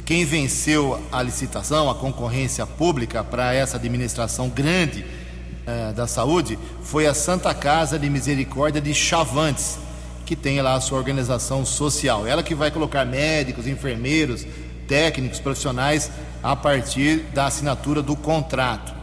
Quem 0.00 0.24
venceu 0.24 0.98
a 1.12 1.22
licitação, 1.22 1.90
a 1.90 1.94
concorrência 1.94 2.66
pública 2.66 3.22
para 3.22 3.52
essa 3.52 3.76
administração 3.76 4.48
grande 4.48 5.04
uh, 5.04 5.92
da 5.92 6.06
saúde 6.06 6.58
foi 6.82 7.06
a 7.06 7.12
Santa 7.12 7.52
Casa 7.52 7.98
de 7.98 8.08
Misericórdia 8.08 8.80
de 8.80 8.94
Chavantes, 8.94 9.78
que 10.24 10.34
tem 10.34 10.62
lá 10.62 10.74
a 10.74 10.80
sua 10.80 10.96
organização 10.96 11.66
social. 11.66 12.26
Ela 12.26 12.42
que 12.42 12.54
vai 12.54 12.70
colocar 12.70 13.04
médicos, 13.04 13.66
enfermeiros, 13.66 14.46
técnicos, 14.88 15.38
profissionais 15.38 16.10
a 16.42 16.56
partir 16.56 17.18
da 17.34 17.46
assinatura 17.46 18.00
do 18.00 18.16
contrato. 18.16 18.94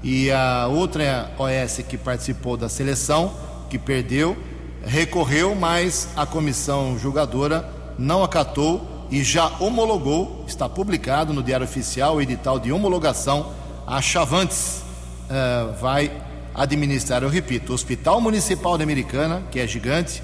E 0.00 0.30
a 0.30 0.68
outra 0.68 1.32
OS 1.36 1.80
que 1.88 1.98
participou 1.98 2.56
da 2.56 2.68
seleção, 2.68 3.34
que 3.68 3.80
perdeu, 3.80 4.36
recorreu, 4.84 5.56
mas 5.56 6.08
a 6.14 6.24
comissão 6.24 6.96
julgadora 6.96 7.68
não 7.98 8.22
acatou 8.22 8.95
e 9.10 9.22
já 9.22 9.48
homologou, 9.60 10.44
está 10.46 10.68
publicado 10.68 11.32
no 11.32 11.42
Diário 11.42 11.64
Oficial 11.64 12.16
o 12.16 12.22
edital 12.22 12.58
de 12.58 12.72
homologação. 12.72 13.52
A 13.86 14.02
Chavantes 14.02 14.82
uh, 15.30 15.80
vai 15.80 16.10
administrar, 16.54 17.22
eu 17.22 17.28
repito, 17.28 17.72
o 17.72 17.74
Hospital 17.74 18.20
Municipal 18.20 18.76
da 18.78 18.84
Americana, 18.84 19.42
que 19.50 19.60
é 19.60 19.66
gigante, 19.66 20.22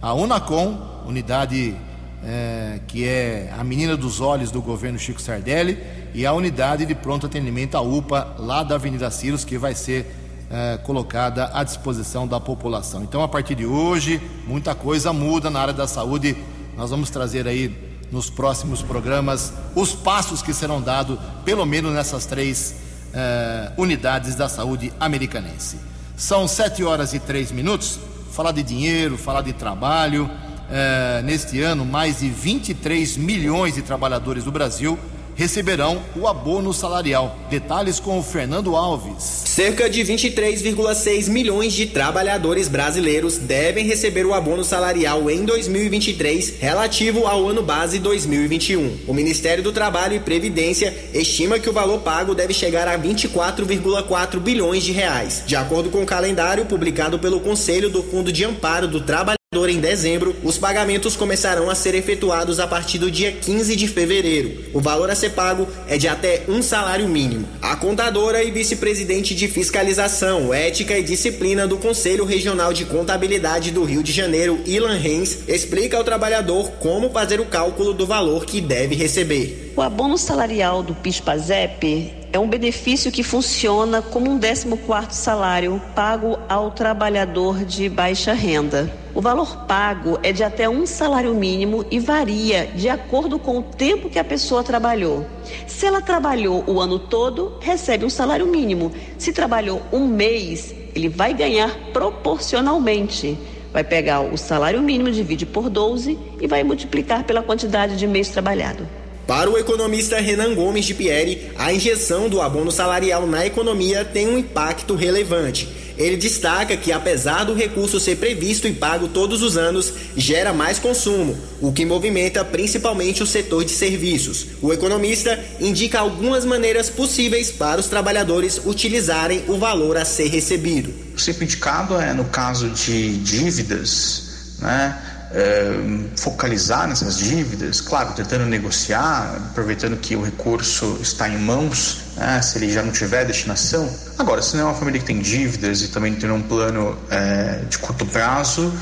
a 0.00 0.14
Unacom, 0.14 1.02
unidade 1.06 1.76
é, 2.24 2.80
que 2.86 3.06
é 3.06 3.52
a 3.56 3.62
menina 3.62 3.96
dos 3.96 4.20
olhos 4.20 4.50
do 4.50 4.62
governo 4.62 4.98
Chico 4.98 5.20
Sardelli, 5.20 5.78
e 6.14 6.24
a 6.24 6.32
unidade 6.32 6.86
de 6.86 6.94
pronto 6.94 7.26
atendimento, 7.26 7.76
a 7.76 7.80
UPA, 7.80 8.36
lá 8.38 8.62
da 8.62 8.76
Avenida 8.76 9.10
Ciros, 9.10 9.44
que 9.44 9.58
vai 9.58 9.74
ser 9.74 10.14
é, 10.50 10.78
colocada 10.78 11.50
à 11.52 11.62
disposição 11.62 12.26
da 12.26 12.40
população. 12.40 13.02
Então, 13.02 13.22
a 13.22 13.28
partir 13.28 13.54
de 13.54 13.66
hoje, 13.66 14.20
muita 14.46 14.74
coisa 14.74 15.12
muda 15.12 15.50
na 15.50 15.60
área 15.60 15.74
da 15.74 15.86
saúde. 15.86 16.36
Nós 16.76 16.90
vamos 16.90 17.10
trazer 17.10 17.46
aí 17.46 17.93
nos 18.10 18.30
próximos 18.30 18.82
programas 18.82 19.52
os 19.74 19.94
passos 19.94 20.42
que 20.42 20.52
serão 20.52 20.80
dados, 20.80 21.18
pelo 21.44 21.64
menos 21.64 21.92
nessas 21.92 22.26
três 22.26 22.74
é, 23.12 23.72
unidades 23.76 24.34
da 24.34 24.48
saúde 24.48 24.92
americanense. 24.98 25.78
São 26.16 26.46
sete 26.46 26.84
horas 26.84 27.12
e 27.14 27.18
três 27.18 27.50
minutos. 27.50 27.98
Falar 28.32 28.52
de 28.52 28.62
dinheiro, 28.62 29.16
falar 29.16 29.42
de 29.42 29.52
trabalho. 29.52 30.30
É, 30.70 31.22
neste 31.22 31.60
ano, 31.60 31.84
mais 31.84 32.20
de 32.20 32.28
23 32.28 33.16
milhões 33.16 33.74
de 33.74 33.82
trabalhadores 33.82 34.44
do 34.44 34.50
Brasil 34.50 34.98
receberão 35.34 36.02
o 36.16 36.26
abono 36.26 36.72
salarial. 36.72 37.36
Detalhes 37.50 38.00
com 38.00 38.18
o 38.18 38.22
Fernando 38.22 38.76
Alves. 38.76 39.22
Cerca 39.22 39.88
de 39.88 40.02
23,6 40.02 41.28
milhões 41.28 41.72
de 41.72 41.86
trabalhadores 41.86 42.68
brasileiros 42.68 43.38
devem 43.38 43.86
receber 43.86 44.26
o 44.26 44.34
abono 44.34 44.64
salarial 44.64 45.30
em 45.30 45.44
2023, 45.44 46.58
relativo 46.58 47.26
ao 47.26 47.48
ano 47.48 47.62
base 47.62 47.98
2021. 47.98 49.00
O 49.06 49.14
Ministério 49.14 49.62
do 49.62 49.72
Trabalho 49.72 50.14
e 50.14 50.20
Previdência 50.20 50.94
estima 51.12 51.58
que 51.58 51.70
o 51.70 51.72
valor 51.72 52.00
pago 52.00 52.34
deve 52.34 52.52
chegar 52.52 52.88
a 52.88 52.98
24,4 52.98 54.40
bilhões 54.40 54.82
de 54.82 54.92
reais. 54.92 55.44
De 55.46 55.56
acordo 55.56 55.90
com 55.90 56.02
o 56.02 56.06
calendário 56.06 56.66
publicado 56.66 57.18
pelo 57.18 57.40
Conselho 57.40 57.90
do 57.90 58.02
Fundo 58.02 58.32
de 58.32 58.44
Amparo 58.44 58.88
do 58.88 59.00
Trabalho 59.00 59.38
Em 59.54 59.78
dezembro, 59.78 60.34
os 60.42 60.58
pagamentos 60.58 61.14
começarão 61.14 61.70
a 61.70 61.76
ser 61.76 61.94
efetuados 61.94 62.58
a 62.58 62.66
partir 62.66 62.98
do 62.98 63.08
dia 63.08 63.30
15 63.30 63.76
de 63.76 63.86
fevereiro. 63.86 64.64
O 64.74 64.80
valor 64.80 65.08
a 65.08 65.14
ser 65.14 65.30
pago 65.30 65.68
é 65.86 65.96
de 65.96 66.08
até 66.08 66.42
um 66.48 66.60
salário 66.60 67.08
mínimo. 67.08 67.48
A 67.62 67.76
contadora 67.76 68.42
e 68.42 68.50
vice-presidente 68.50 69.32
de 69.32 69.46
fiscalização, 69.46 70.52
ética 70.52 70.98
e 70.98 71.04
disciplina 71.04 71.68
do 71.68 71.78
Conselho 71.78 72.24
Regional 72.24 72.72
de 72.72 72.84
Contabilidade 72.84 73.70
do 73.70 73.84
Rio 73.84 74.02
de 74.02 74.12
Janeiro, 74.12 74.60
Ilan 74.66 74.96
Reis, 74.96 75.44
explica 75.46 75.96
ao 75.96 76.04
trabalhador 76.04 76.72
como 76.80 77.10
fazer 77.10 77.40
o 77.40 77.46
cálculo 77.46 77.94
do 77.94 78.04
valor 78.04 78.44
que 78.44 78.60
deve 78.60 78.96
receber. 78.96 79.72
O 79.76 79.80
abono 79.80 80.18
salarial 80.18 80.82
do 80.82 80.94
PIS/PASEP 80.96 82.23
é 82.34 82.38
um 82.38 82.48
benefício 82.48 83.12
que 83.12 83.22
funciona 83.22 84.02
como 84.02 84.28
um 84.28 84.40
14º 84.40 85.12
salário 85.12 85.80
pago 85.94 86.36
ao 86.48 86.72
trabalhador 86.72 87.64
de 87.64 87.88
baixa 87.88 88.32
renda. 88.32 88.92
O 89.14 89.20
valor 89.20 89.66
pago 89.66 90.18
é 90.20 90.32
de 90.32 90.42
até 90.42 90.68
um 90.68 90.84
salário 90.84 91.32
mínimo 91.32 91.86
e 91.92 92.00
varia 92.00 92.66
de 92.74 92.88
acordo 92.88 93.38
com 93.38 93.58
o 93.58 93.62
tempo 93.62 94.10
que 94.10 94.18
a 94.18 94.24
pessoa 94.24 94.64
trabalhou. 94.64 95.24
Se 95.68 95.86
ela 95.86 96.02
trabalhou 96.02 96.64
o 96.66 96.80
ano 96.80 96.98
todo, 96.98 97.56
recebe 97.60 98.04
um 98.04 98.10
salário 98.10 98.48
mínimo. 98.48 98.90
Se 99.16 99.32
trabalhou 99.32 99.80
um 99.92 100.04
mês, 100.04 100.74
ele 100.92 101.08
vai 101.08 101.34
ganhar 101.34 101.72
proporcionalmente. 101.92 103.38
Vai 103.72 103.84
pegar 103.84 104.22
o 104.22 104.36
salário 104.36 104.82
mínimo, 104.82 105.12
divide 105.12 105.46
por 105.46 105.70
12 105.70 106.18
e 106.40 106.48
vai 106.48 106.64
multiplicar 106.64 107.22
pela 107.22 107.44
quantidade 107.44 107.96
de 107.96 108.08
mês 108.08 108.28
trabalhado. 108.30 109.03
Para 109.26 109.50
o 109.50 109.56
economista 109.56 110.20
Renan 110.20 110.54
Gomes 110.54 110.84
de 110.84 110.92
Pieri, 110.92 111.50
a 111.56 111.72
injeção 111.72 112.28
do 112.28 112.42
abono 112.42 112.70
salarial 112.70 113.26
na 113.26 113.46
economia 113.46 114.04
tem 114.04 114.28
um 114.28 114.38
impacto 114.38 114.94
relevante. 114.94 115.66
Ele 115.96 116.16
destaca 116.16 116.76
que, 116.76 116.92
apesar 116.92 117.44
do 117.44 117.54
recurso 117.54 117.98
ser 117.98 118.16
previsto 118.16 118.66
e 118.68 118.72
pago 118.72 119.08
todos 119.08 119.42
os 119.42 119.56
anos, 119.56 119.92
gera 120.16 120.52
mais 120.52 120.78
consumo, 120.78 121.38
o 121.60 121.72
que 121.72 121.86
movimenta 121.86 122.44
principalmente 122.44 123.22
o 123.22 123.26
setor 123.26 123.64
de 123.64 123.70
serviços. 123.70 124.48
O 124.60 124.72
economista 124.72 125.38
indica 125.60 126.00
algumas 126.00 126.44
maneiras 126.44 126.90
possíveis 126.90 127.50
para 127.50 127.80
os 127.80 127.86
trabalhadores 127.86 128.60
utilizarem 128.66 129.44
o 129.48 129.56
valor 129.56 129.96
a 129.96 130.04
ser 130.04 130.28
recebido. 130.28 130.92
O 131.14 131.18
sempre 131.18 131.44
indicado 131.44 131.98
é 131.98 132.12
no 132.12 132.24
caso 132.24 132.68
de 132.70 133.16
dívidas, 133.18 134.56
né? 134.58 135.13
É, 135.34 135.72
focalizar 136.16 136.86
nessas 136.86 137.18
dívidas, 137.18 137.80
claro, 137.80 138.12
tentando 138.12 138.46
negociar, 138.46 139.34
aproveitando 139.50 139.96
que 139.96 140.14
o 140.14 140.22
recurso 140.22 140.98
está 141.02 141.28
em 141.28 141.36
mãos, 141.36 142.02
né, 142.16 142.40
se 142.40 142.56
ele 142.58 142.72
já 142.72 142.82
não 142.82 142.92
tiver 142.92 143.24
destinação. 143.24 143.90
Agora, 144.16 144.40
se 144.40 144.56
não 144.56 144.62
é 144.62 144.66
uma 144.66 144.74
família 144.74 145.00
que 145.00 145.06
tem 145.06 145.18
dívidas 145.18 145.82
e 145.82 145.88
também 145.88 146.14
tem 146.14 146.30
um 146.30 146.40
plano 146.40 146.96
é, 147.10 147.62
de 147.68 147.78
curto 147.78 148.06
prazo, 148.06 148.72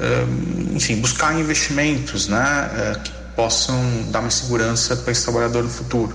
é, 0.00 0.24
enfim, 0.74 0.96
buscar 0.96 1.38
investimentos 1.38 2.26
né, 2.26 2.96
que 3.04 3.12
possam 3.36 3.80
dar 4.10 4.20
mais 4.20 4.34
segurança 4.34 4.96
para 4.96 5.12
esse 5.12 5.22
trabalhador 5.22 5.62
no 5.62 5.70
futuro. 5.70 6.14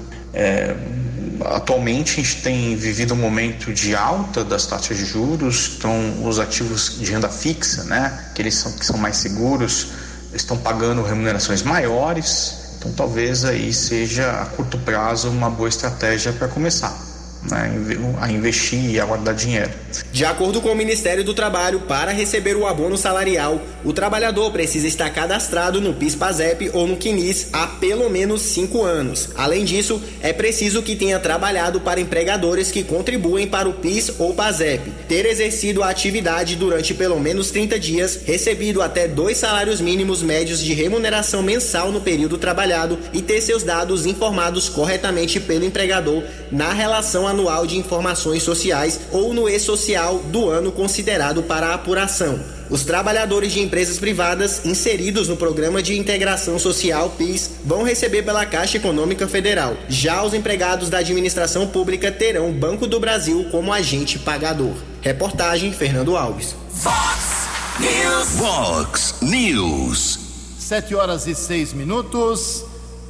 Atualmente 1.44 2.14
a 2.14 2.24
gente 2.24 2.42
tem 2.42 2.76
vivido 2.76 3.14
um 3.14 3.18
momento 3.18 3.74
de 3.74 3.96
alta 3.96 4.44
das 4.44 4.66
taxas 4.66 4.98
de 4.98 5.06
juros, 5.06 5.76
então 5.78 6.26
os 6.26 6.40
ativos 6.40 6.98
de 7.00 7.12
renda 7.12 7.30
fixa, 7.30 7.84
né, 7.84 8.28
aqueles 8.32 8.56
são, 8.56 8.72
que 8.72 8.86
são 8.86 8.98
mais 8.98 9.18
seguros, 9.18 9.88
estão 10.34 10.58
pagando 10.58 11.02
remunerações 11.02 11.62
maiores, 11.62 12.56
então 12.78 12.92
talvez 12.92 13.46
aí 13.46 13.74
seja 13.74 14.42
a 14.42 14.46
curto 14.46 14.78
prazo 14.80 15.30
uma 15.30 15.50
boa 15.50 15.70
estratégia 15.70 16.34
para 16.34 16.48
começar 16.48 17.05
né, 17.50 17.72
a 18.20 18.32
investir 18.32 18.92
e 18.92 19.00
a 19.00 19.06
guardar 19.06 19.34
dinheiro. 19.34 19.72
De 20.12 20.26
acordo 20.26 20.62
com 20.62 20.72
o 20.72 20.76
Ministério 20.76 21.24
do 21.24 21.34
Trabalho, 21.34 21.82
para 21.82 22.12
receber 22.12 22.56
o 22.56 22.68
abono 22.68 22.98
salarial, 22.98 23.62
o 23.84 23.94
trabalhador 23.94 24.52
precisa 24.52 24.88
estar 24.88 25.10
cadastrado 25.10 25.80
no 25.80 25.94
PIS/PASEP 25.94 26.72
ou 26.74 26.88
no 26.88 26.98
QNIS 26.98 27.50
há 27.54 27.68
pelo 27.68 28.10
menos 28.10 28.42
cinco 28.42 28.84
anos. 28.84 29.30
Além 29.36 29.64
disso, 29.64 30.02
é 30.22 30.34
preciso 30.34 30.82
que 30.82 30.96
tenha 30.96 31.20
trabalhado 31.20 31.80
para 31.82 32.02
empregadores 32.02 32.72
que 32.72 32.84
contribuem 32.84 33.48
para 33.48 33.70
o 33.70 33.74
PIS 33.74 34.14
ou 34.20 34.34
PASEP, 34.34 34.90
ter 35.08 35.26
exercido 35.26 35.84
a 35.84 35.90
atividade 35.90 36.56
durante 36.56 36.94
pelo 36.94 37.20
menos 37.20 37.52
30 37.52 37.80
dias, 37.80 38.20
recebido 38.26 38.82
até 38.82 39.08
dois 39.08 39.38
salários 39.38 39.80
mínimos 39.80 40.22
médios 40.22 40.60
de 40.60 40.74
remuneração 40.74 41.42
mensal 41.42 41.92
no 41.92 42.02
período 42.02 42.38
trabalhado 42.38 42.98
e 43.14 43.22
ter 43.22 43.42
seus 43.42 43.64
dados 43.64 44.06
informados 44.06 44.68
corretamente 44.70 45.40
pelo 45.40 45.66
empregador 45.66 46.24
na 46.52 46.72
relação 46.74 47.28
anual 47.36 47.68
de 47.68 47.78
informações 47.78 48.42
sociais 48.42 49.02
ou 49.12 49.34
no 49.34 49.48
e-social 49.48 50.20
do 50.20 50.50
ano 50.50 50.72
considerado 50.72 51.44
para 51.44 51.74
apuração. 51.74 52.40
Os 52.70 52.84
trabalhadores 52.84 53.54
de 53.54 53.60
empresas 53.60 54.00
privadas 54.00 54.66
inseridos 54.66 55.28
no 55.28 55.38
Programa 55.38 55.84
de 55.84 56.00
Integração 56.00 56.58
Social 56.58 57.12
PIS 57.12 57.52
vão 57.64 57.84
receber 57.84 58.24
pela 58.24 58.46
Caixa 58.46 58.78
Econômica 58.78 59.28
Federal. 59.28 59.78
Já 59.88 60.24
os 60.24 60.34
empregados 60.34 60.90
da 60.90 61.00
administração 61.00 61.68
pública 61.68 62.12
terão 62.12 62.50
o 62.50 62.54
Banco 62.54 62.88
do 62.88 63.00
Brasil 63.00 63.46
como 63.52 63.72
agente 63.72 64.18
pagador. 64.18 64.74
Reportagem 65.02 65.72
Fernando 65.72 66.18
Alves. 66.18 66.56
Fox 66.74 67.48
News. 67.80 68.30
Fox 68.40 69.16
News. 69.22 70.20
7 70.58 70.96
horas 70.96 71.28
e 71.28 71.36
6 71.36 71.74
minutos. 71.74 72.64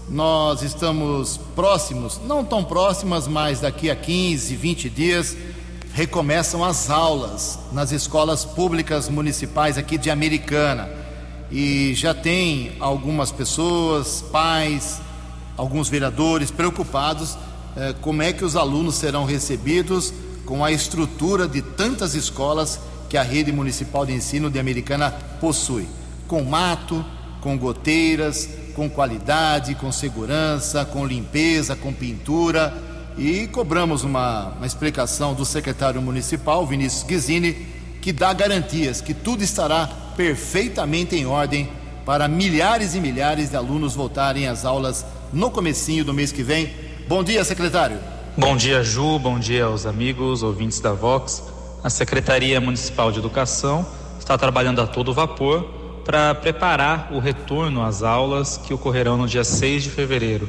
Nós 0.09 0.61
estamos 0.61 1.39
próximos, 1.55 2.21
não 2.25 2.45
tão 2.45 2.63
próximas, 2.63 3.27
mas 3.27 3.59
daqui 3.59 3.89
a 3.89 3.95
15, 3.95 4.55
20 4.55 4.89
dias 4.89 5.35
recomeçam 5.93 6.63
as 6.63 6.89
aulas 6.89 7.57
nas 7.71 7.91
escolas 7.91 8.45
públicas 8.45 9.09
municipais 9.09 9.77
aqui 9.77 9.97
de 9.97 10.11
Americana. 10.11 10.89
E 11.51 11.93
já 11.95 12.13
tem 12.13 12.73
algumas 12.79 13.31
pessoas, 13.31 14.23
pais, 14.31 15.01
alguns 15.57 15.89
vereadores 15.89 16.51
preocupados 16.51 17.37
eh, 17.77 17.93
como 17.99 18.21
é 18.21 18.31
que 18.31 18.45
os 18.45 18.55
alunos 18.55 18.95
serão 18.95 19.25
recebidos 19.25 20.13
com 20.45 20.63
a 20.63 20.71
estrutura 20.71 21.47
de 21.47 21.61
tantas 21.61 22.15
escolas 22.15 22.79
que 23.09 23.17
a 23.17 23.23
rede 23.23 23.51
municipal 23.51 24.05
de 24.05 24.13
ensino 24.13 24.49
de 24.49 24.59
Americana 24.59 25.11
possui, 25.41 25.87
com 26.27 26.43
mato, 26.43 27.03
com 27.41 27.57
goteiras, 27.57 28.49
com 28.75 28.89
qualidade, 28.89 29.73
com 29.75 29.91
segurança, 29.91 30.85
com 30.85 31.05
limpeza, 31.05 31.75
com 31.75 31.93
pintura. 31.93 32.73
E 33.17 33.47
cobramos 33.47 34.03
uma, 34.03 34.49
uma 34.49 34.65
explicação 34.65 35.33
do 35.33 35.45
secretário 35.45 36.01
municipal, 36.01 36.67
Vinícius 36.67 37.03
Guizini, 37.03 37.53
que 38.01 38.11
dá 38.11 38.33
garantias 38.33 38.99
que 38.99 39.13
tudo 39.13 39.43
estará 39.43 39.87
perfeitamente 40.17 41.15
em 41.15 41.25
ordem 41.25 41.69
para 42.05 42.27
milhares 42.27 42.93
e 42.93 42.99
milhares 42.99 43.49
de 43.49 43.55
alunos 43.55 43.95
voltarem 43.95 44.47
às 44.47 44.65
aulas 44.65 45.05
no 45.33 45.49
comecinho 45.49 46.03
do 46.03 46.13
mês 46.13 46.31
que 46.31 46.43
vem. 46.43 46.71
Bom 47.07 47.23
dia, 47.23 47.43
secretário. 47.43 47.97
Bom 48.37 48.55
dia, 48.55 48.83
Ju. 48.83 49.17
Bom 49.17 49.39
dia 49.39 49.65
aos 49.65 49.85
amigos, 49.85 50.43
ouvintes 50.43 50.79
da 50.79 50.91
Vox. 50.91 51.41
A 51.83 51.89
Secretaria 51.89 52.59
Municipal 52.59 53.11
de 53.11 53.19
Educação 53.19 53.85
está 54.19 54.37
trabalhando 54.37 54.81
a 54.81 54.87
todo 54.87 55.13
vapor 55.13 55.84
para 56.05 56.35
preparar 56.35 57.09
o 57.11 57.17
retorno 57.17 57.83
às 57.83 58.03
aulas 58.03 58.57
que 58.57 58.73
ocorrerão 58.73 59.17
no 59.17 59.27
dia 59.27 59.43
6 59.43 59.83
de 59.83 59.89
fevereiro. 59.89 60.47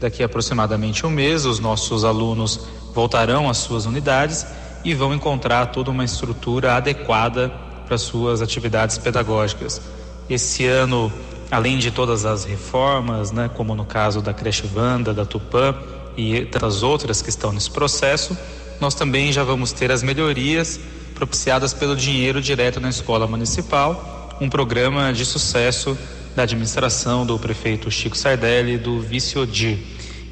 Daqui 0.00 0.20
a 0.22 0.26
aproximadamente 0.26 1.06
um 1.06 1.10
mês, 1.10 1.46
os 1.46 1.60
nossos 1.60 2.04
alunos 2.04 2.66
voltarão 2.92 3.48
às 3.48 3.58
suas 3.58 3.86
unidades 3.86 4.44
e 4.84 4.94
vão 4.94 5.14
encontrar 5.14 5.66
toda 5.66 5.92
uma 5.92 6.04
estrutura 6.04 6.74
adequada 6.74 7.50
para 7.86 7.96
suas 7.96 8.42
atividades 8.42 8.98
pedagógicas. 8.98 9.80
Esse 10.28 10.66
ano, 10.66 11.10
além 11.52 11.78
de 11.78 11.92
todas 11.92 12.26
as 12.26 12.44
reformas, 12.44 13.30
né, 13.30 13.48
como 13.54 13.76
no 13.76 13.84
caso 13.84 14.20
da 14.20 14.34
creche 14.34 14.66
Vanda, 14.66 15.14
da 15.14 15.24
Tupã 15.24 15.72
e 16.16 16.44
tantas 16.46 16.82
outras 16.82 17.22
que 17.22 17.28
estão 17.28 17.52
nesse 17.52 17.70
processo, 17.70 18.36
nós 18.80 18.94
também 18.94 19.32
já 19.32 19.44
vamos 19.44 19.70
ter 19.70 19.92
as 19.92 20.02
melhorias 20.02 20.80
propiciadas 21.14 21.72
pelo 21.72 21.94
dinheiro 21.94 22.42
direto 22.42 22.80
na 22.80 22.90
escola 22.90 23.26
municipal 23.26 24.15
um 24.40 24.50
programa 24.50 25.12
de 25.12 25.24
sucesso 25.24 25.96
da 26.34 26.42
administração 26.42 27.24
do 27.24 27.38
prefeito 27.38 27.90
Chico 27.90 28.16
Sardelli 28.16 28.74
e 28.74 28.78
do 28.78 29.00
vice 29.00 29.38
Odir. 29.38 29.78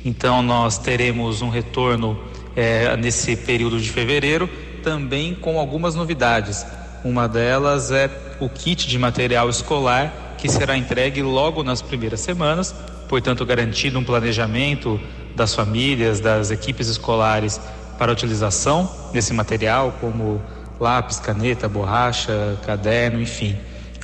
Então 0.05 0.43
nós 0.43 0.77
teremos 0.77 1.41
um 1.41 1.49
retorno 1.49 2.19
é, 2.55 2.95
nesse 2.99 3.35
período 3.35 3.81
de 3.81 3.91
fevereiro, 3.91 4.49
também 4.83 5.35
com 5.35 5.59
algumas 5.59 5.95
novidades. 5.95 6.67
Uma 7.03 7.27
delas 7.27 7.91
é 7.91 8.11
o 8.41 8.49
kit 8.49 8.87
de 8.87 8.99
material 8.99 9.49
escolar 9.49 10.35
que 10.37 10.49
será 10.51 10.77
entregue 10.77 11.23
logo 11.23 11.63
nas 11.63 11.81
primeiras 11.81 12.21
semanas, 12.21 12.75
portanto 13.09 13.47
garantido 13.47 13.99
um 13.99 14.05
planejamento 14.05 15.01
das 15.35 15.55
famílias, 15.55 16.21
das 16.21 16.51
equipes 16.51 16.89
escolares 16.89 17.59
para 17.99 18.13
a 18.13 18.15
utilização 18.15 18.91
desse 19.13 19.33
material, 19.33 19.97
como 19.99 20.43
lápis, 20.79 21.19
caneta, 21.19 21.67
borracha, 21.67 22.59
caderno, 22.67 23.23
enfim 23.23 23.57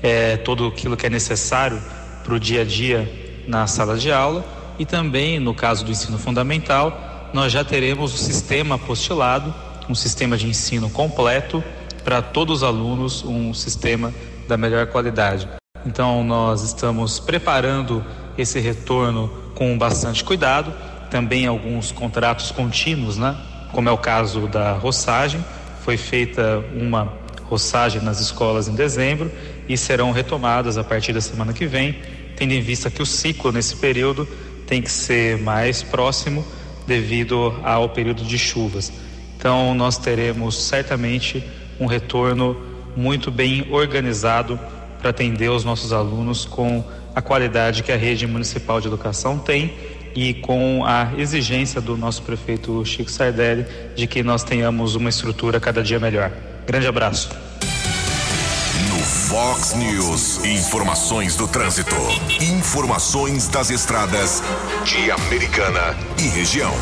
é, 0.02 0.36
tudo 0.36 0.66
aquilo 0.66 0.96
que 0.96 1.06
é 1.06 1.10
necessário 1.10 1.80
para 2.24 2.34
o 2.34 2.40
dia 2.40 2.62
a 2.62 2.64
dia 2.64 3.42
na 3.46 3.66
sala 3.66 3.96
de 3.96 4.12
aula 4.12 4.44
e 4.78 4.84
também 4.84 5.38
no 5.38 5.54
caso 5.54 5.84
do 5.84 5.90
ensino 5.90 6.18
fundamental 6.18 7.30
nós 7.32 7.52
já 7.52 7.64
teremos 7.64 8.14
o 8.14 8.16
sistema 8.16 8.74
apostilado, 8.74 9.54
um 9.88 9.94
sistema 9.94 10.36
de 10.36 10.46
ensino 10.46 10.90
completo 10.90 11.62
para 12.04 12.22
todos 12.22 12.58
os 12.58 12.62
alunos, 12.62 13.24
um 13.24 13.54
sistema 13.54 14.12
da 14.48 14.56
melhor 14.56 14.86
qualidade. 14.86 15.48
Então 15.86 16.24
nós 16.24 16.62
estamos 16.62 17.20
preparando 17.20 18.04
esse 18.36 18.58
retorno 18.58 19.30
com 19.54 19.76
bastante 19.78 20.24
cuidado, 20.24 20.72
também 21.10 21.46
alguns 21.46 21.92
contratos 21.92 22.50
contínuos, 22.50 23.16
né? 23.16 23.36
Como 23.72 23.88
é 23.88 23.92
o 23.92 23.98
caso 23.98 24.46
da 24.48 24.72
roçagem, 24.72 25.44
foi 25.82 25.96
feita 25.96 26.64
uma 26.74 27.12
roçagem 27.44 28.02
nas 28.02 28.20
escolas 28.20 28.68
em 28.68 28.74
dezembro 28.74 29.30
e 29.72 29.78
serão 29.78 30.10
retomadas 30.10 30.76
a 30.76 30.82
partir 30.82 31.12
da 31.12 31.20
semana 31.20 31.52
que 31.52 31.64
vem, 31.64 31.96
tendo 32.36 32.52
em 32.52 32.60
vista 32.60 32.90
que 32.90 33.00
o 33.00 33.06
ciclo 33.06 33.52
nesse 33.52 33.76
período 33.76 34.26
tem 34.66 34.82
que 34.82 34.90
ser 34.90 35.38
mais 35.38 35.80
próximo 35.80 36.44
devido 36.88 37.54
ao 37.62 37.88
período 37.88 38.24
de 38.24 38.36
chuvas. 38.36 38.92
Então 39.38 39.72
nós 39.72 39.96
teremos 39.96 40.60
certamente 40.60 41.44
um 41.78 41.86
retorno 41.86 42.56
muito 42.96 43.30
bem 43.30 43.64
organizado 43.70 44.58
para 44.98 45.10
atender 45.10 45.48
os 45.50 45.64
nossos 45.64 45.92
alunos 45.92 46.44
com 46.44 46.84
a 47.14 47.22
qualidade 47.22 47.84
que 47.84 47.92
a 47.92 47.96
rede 47.96 48.26
municipal 48.26 48.80
de 48.80 48.88
educação 48.88 49.38
tem 49.38 49.72
e 50.16 50.34
com 50.34 50.84
a 50.84 51.12
exigência 51.16 51.80
do 51.80 51.96
nosso 51.96 52.22
prefeito 52.22 52.84
Chico 52.84 53.10
Sardelli 53.10 53.64
de 53.94 54.08
que 54.08 54.24
nós 54.24 54.42
tenhamos 54.42 54.96
uma 54.96 55.08
estrutura 55.08 55.60
cada 55.60 55.80
dia 55.80 56.00
melhor. 56.00 56.32
Grande 56.66 56.88
abraço. 56.88 57.49
Fox 59.30 59.74
News, 59.74 60.44
informações 60.44 61.36
do 61.36 61.46
trânsito, 61.46 61.94
informações 62.40 63.46
das 63.46 63.70
estradas 63.70 64.42
de 64.84 65.08
Americana 65.08 65.96
e 66.18 66.22
região. 66.22 66.72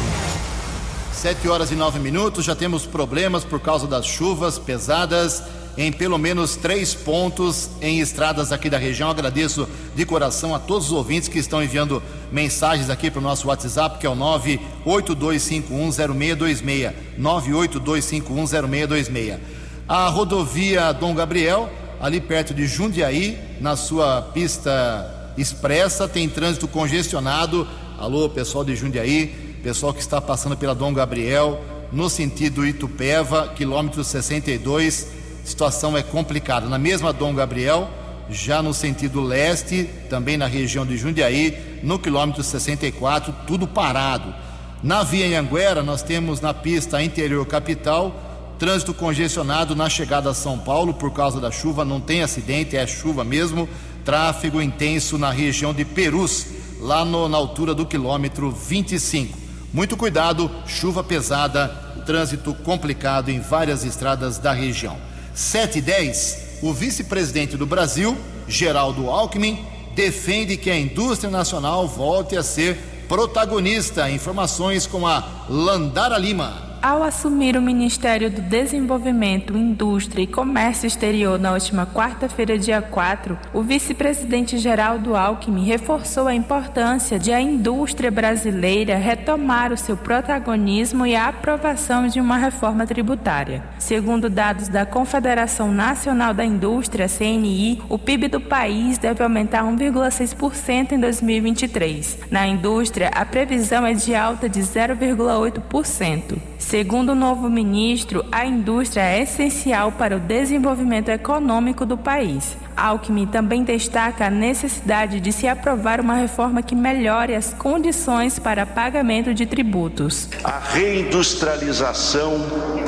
Sete 1.13 1.47
horas 1.47 1.71
e 1.71 1.75
nove 1.75 1.99
minutos, 1.99 2.47
já 2.47 2.57
temos 2.57 2.87
problemas 2.87 3.45
por 3.45 3.61
causa 3.61 3.87
das 3.87 4.07
chuvas 4.07 4.59
pesadas 4.59 5.43
em 5.77 5.93
pelo 5.93 6.17
menos 6.17 6.57
três 6.57 6.95
pontos 6.95 7.69
em 7.83 8.01
estradas 8.01 8.51
aqui 8.51 8.71
da 8.71 8.79
região. 8.79 9.11
Agradeço 9.11 9.69
de 9.95 10.07
coração 10.07 10.55
a 10.55 10.59
todos 10.59 10.87
os 10.87 10.93
ouvintes 10.93 11.29
que 11.29 11.39
estão 11.39 11.63
enviando 11.63 12.03
mensagens 12.33 12.89
aqui 12.89 13.11
para 13.11 13.21
o 13.21 13.23
nosso 13.23 13.49
WhatsApp, 13.49 13.99
que 13.99 14.07
é 14.07 14.11
o 14.11 14.17
982510626. 14.17 16.95
982510626. 17.21 19.39
A 19.87 20.09
rodovia 20.09 20.93
Dom 20.93 21.15
Gabriel, 21.15 21.71
ali 22.01 22.21
perto 22.21 22.55
de 22.55 22.67
Jundiaí, 22.67 23.39
na 23.61 23.77
sua 23.77 24.23
pista 24.23 25.33
expressa, 25.37 26.09
tem 26.09 26.29
trânsito 26.29 26.69
congestionado. 26.69 27.67
Alô, 27.99 28.29
pessoal 28.29 28.65
de 28.65 28.77
Jundiaí, 28.77 29.59
pessoal 29.63 29.93
que 29.93 30.01
está 30.01 30.21
passando 30.21 30.57
pela 30.57 30.75
Dom 30.75 30.93
Gabriel, 30.93 31.61
no 31.93 32.09
sentido 32.09 32.67
Itupeva, 32.67 33.49
quilômetro 33.57 34.05
62 34.05 35.19
situação 35.49 35.97
é 35.97 36.03
complicada. 36.03 36.69
Na 36.69 36.79
mesma 36.79 37.13
Dom 37.13 37.35
Gabriel, 37.35 37.89
já 38.31 38.63
no 38.63 38.75
sentido 38.75 39.21
leste, 39.21 39.89
também 40.11 40.37
na 40.37 40.47
região 40.47 40.85
de 40.85 40.97
Jundiaí, 40.97 41.81
no 41.83 41.99
quilômetro 41.99 42.43
64, 42.43 43.35
tudo 43.47 43.67
parado. 43.67 44.35
Na 44.83 45.03
Via 45.03 45.41
Anguera, 45.41 45.83
nós 45.83 46.03
temos 46.03 46.41
na 46.41 46.53
pista 46.55 47.03
interior 47.03 47.45
capital, 47.47 48.28
trânsito 48.59 48.93
congestionado 48.93 49.77
na 49.77 49.89
chegada 49.89 50.31
a 50.31 50.35
São 50.35 50.59
Paulo 50.59 50.93
por 50.93 51.13
causa 51.13 51.41
da 51.41 51.51
chuva, 51.51 51.85
não 51.85 52.01
tem 52.01 52.23
acidente, 52.23 52.77
é 52.77 52.87
chuva 52.87 53.23
mesmo. 53.23 53.69
Tráfego 54.05 54.61
intenso 54.61 55.17
na 55.17 55.31
região 55.31 55.73
de 55.73 55.85
Perus, 55.85 56.47
lá 56.81 57.05
no, 57.05 57.29
na 57.29 57.37
altura 57.37 57.75
do 57.75 57.87
quilômetro 57.87 58.51
25. 58.51 59.39
Muito 59.73 59.97
cuidado, 59.97 60.51
chuva 60.67 61.05
pesada, 61.05 61.69
trânsito 62.05 62.55
complicado 62.55 63.29
em 63.29 63.39
várias 63.39 63.85
estradas 63.85 64.39
da 64.39 64.53
região. 64.53 64.97
7 65.35 65.79
e 65.79 65.83
10, 65.83 66.59
o 66.63 66.73
vice-presidente 66.73 67.57
do 67.57 67.67
Brasil, 67.67 68.17
Geraldo 68.49 69.09
Alckmin, 69.09 69.65
defende 69.95 70.57
que 70.57 70.71
a 70.71 70.79
indústria 70.79 71.31
nacional 71.31 71.87
volte 71.87 72.37
a 72.37 72.43
ser 72.43 72.77
protagonista. 73.09 74.11
Informações 74.11 74.87
com 74.87 75.07
a 75.07 75.23
Landara 75.49 76.19
Lima. 76.19 76.68
Ao 76.81 77.03
assumir 77.03 77.57
o 77.57 77.63
Ministério 77.63 78.31
do 78.31 78.41
Desenvolvimento, 78.41 79.57
Indústria 79.57 80.23
e 80.23 80.29
Comércio 80.29 80.87
Exterior 80.87 81.37
na 81.37 81.53
última 81.53 81.85
quarta-feira, 81.85 82.57
dia 82.57 82.81
4, 82.81 83.37
o 83.53 83.63
vice-presidente 83.63 84.57
Geraldo 84.59 85.17
Alckmin 85.17 85.65
reforçou 85.65 86.29
a 86.29 86.35
importância 86.35 87.19
de 87.19 87.33
a 87.33 87.41
indústria 87.41 88.13
brasileira 88.13 88.97
retomar 88.97 89.73
o 89.73 89.77
seu 89.77 89.97
protagonismo 89.97 91.05
e 91.05 91.17
a 91.17 91.27
aprovação 91.27 92.07
de 92.07 92.21
uma 92.21 92.37
reforma 92.37 92.87
tributária. 92.87 93.65
Segundo 93.81 94.31
dados 94.31 94.69
da 94.69 94.87
Confederação 94.87 95.73
Nacional 95.73 96.33
da 96.33 96.45
Indústria, 96.45 97.09
CNI, 97.09 97.83
o 97.89 97.99
PIB 97.99 98.29
do 98.29 98.41
país 98.41 98.99
deve 98.99 99.25
aumentar 99.25 99.65
1,6% 99.65 100.93
em 100.93 101.01
2023. 101.01 102.21
Na 102.31 102.47
indústria, 102.47 103.09
a 103.09 103.27
previsão 103.27 103.85
é 103.85 103.95
de 103.95 104.15
alta 104.15 104.49
de 104.49 104.61
0,8%. 104.61 106.39
Segundo 106.59 107.11
o 107.11 107.15
novo 107.15 107.49
ministro, 107.49 108.25
a 108.33 108.45
indústria 108.45 109.03
é 109.03 109.23
essencial 109.23 109.93
para 109.93 110.17
o 110.17 110.21
desenvolvimento 110.21 111.09
econômico 111.09 111.87
do 111.87 111.97
país. 111.97 112.57
Alckmin 112.77 113.27
também 113.27 113.63
destaca 113.63 114.27
a 114.27 114.31
necessidade 114.31 115.21
de 115.21 115.33
se 115.33 115.49
aprovar 115.49 116.01
uma 116.01 116.15
reforma 116.15 116.63
que 116.63 116.75
melhore 116.75 117.35
as 117.35 117.55
condições 117.55 118.39
para 118.39 118.67
pagamento 118.67 119.33
de 119.33 119.47
tributos. 119.47 120.29
A 120.45 120.59
reindustrialização 120.59 122.35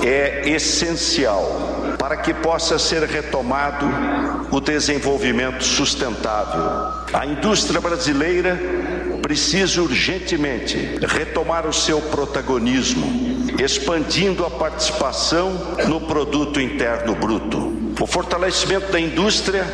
é 0.05 0.49
essencial 0.49 1.97
para 1.99 2.17
que 2.17 2.35
possa 2.35 2.79
ser 2.79 3.03
retomado 3.05 3.87
o 4.51 4.61
desenvolvimento 4.61 5.63
sustentável. 5.63 6.93
A 7.13 7.27
indústria 7.27 7.81
brasileira 7.81 8.59
precisa 9.21 9.83
urgentemente 9.83 10.77
retomar 11.07 11.67
o 11.67 11.73
seu 11.73 12.01
protagonismo 12.01 13.31
expandindo 13.63 14.45
a 14.45 14.51
participação 14.51 15.77
no 15.87 16.01
produto 16.01 16.61
interno 16.61 17.15
bruto. 17.15 17.73
O 18.01 18.07
fortalecimento 18.07 18.91
da 18.91 18.99
indústria 18.99 19.65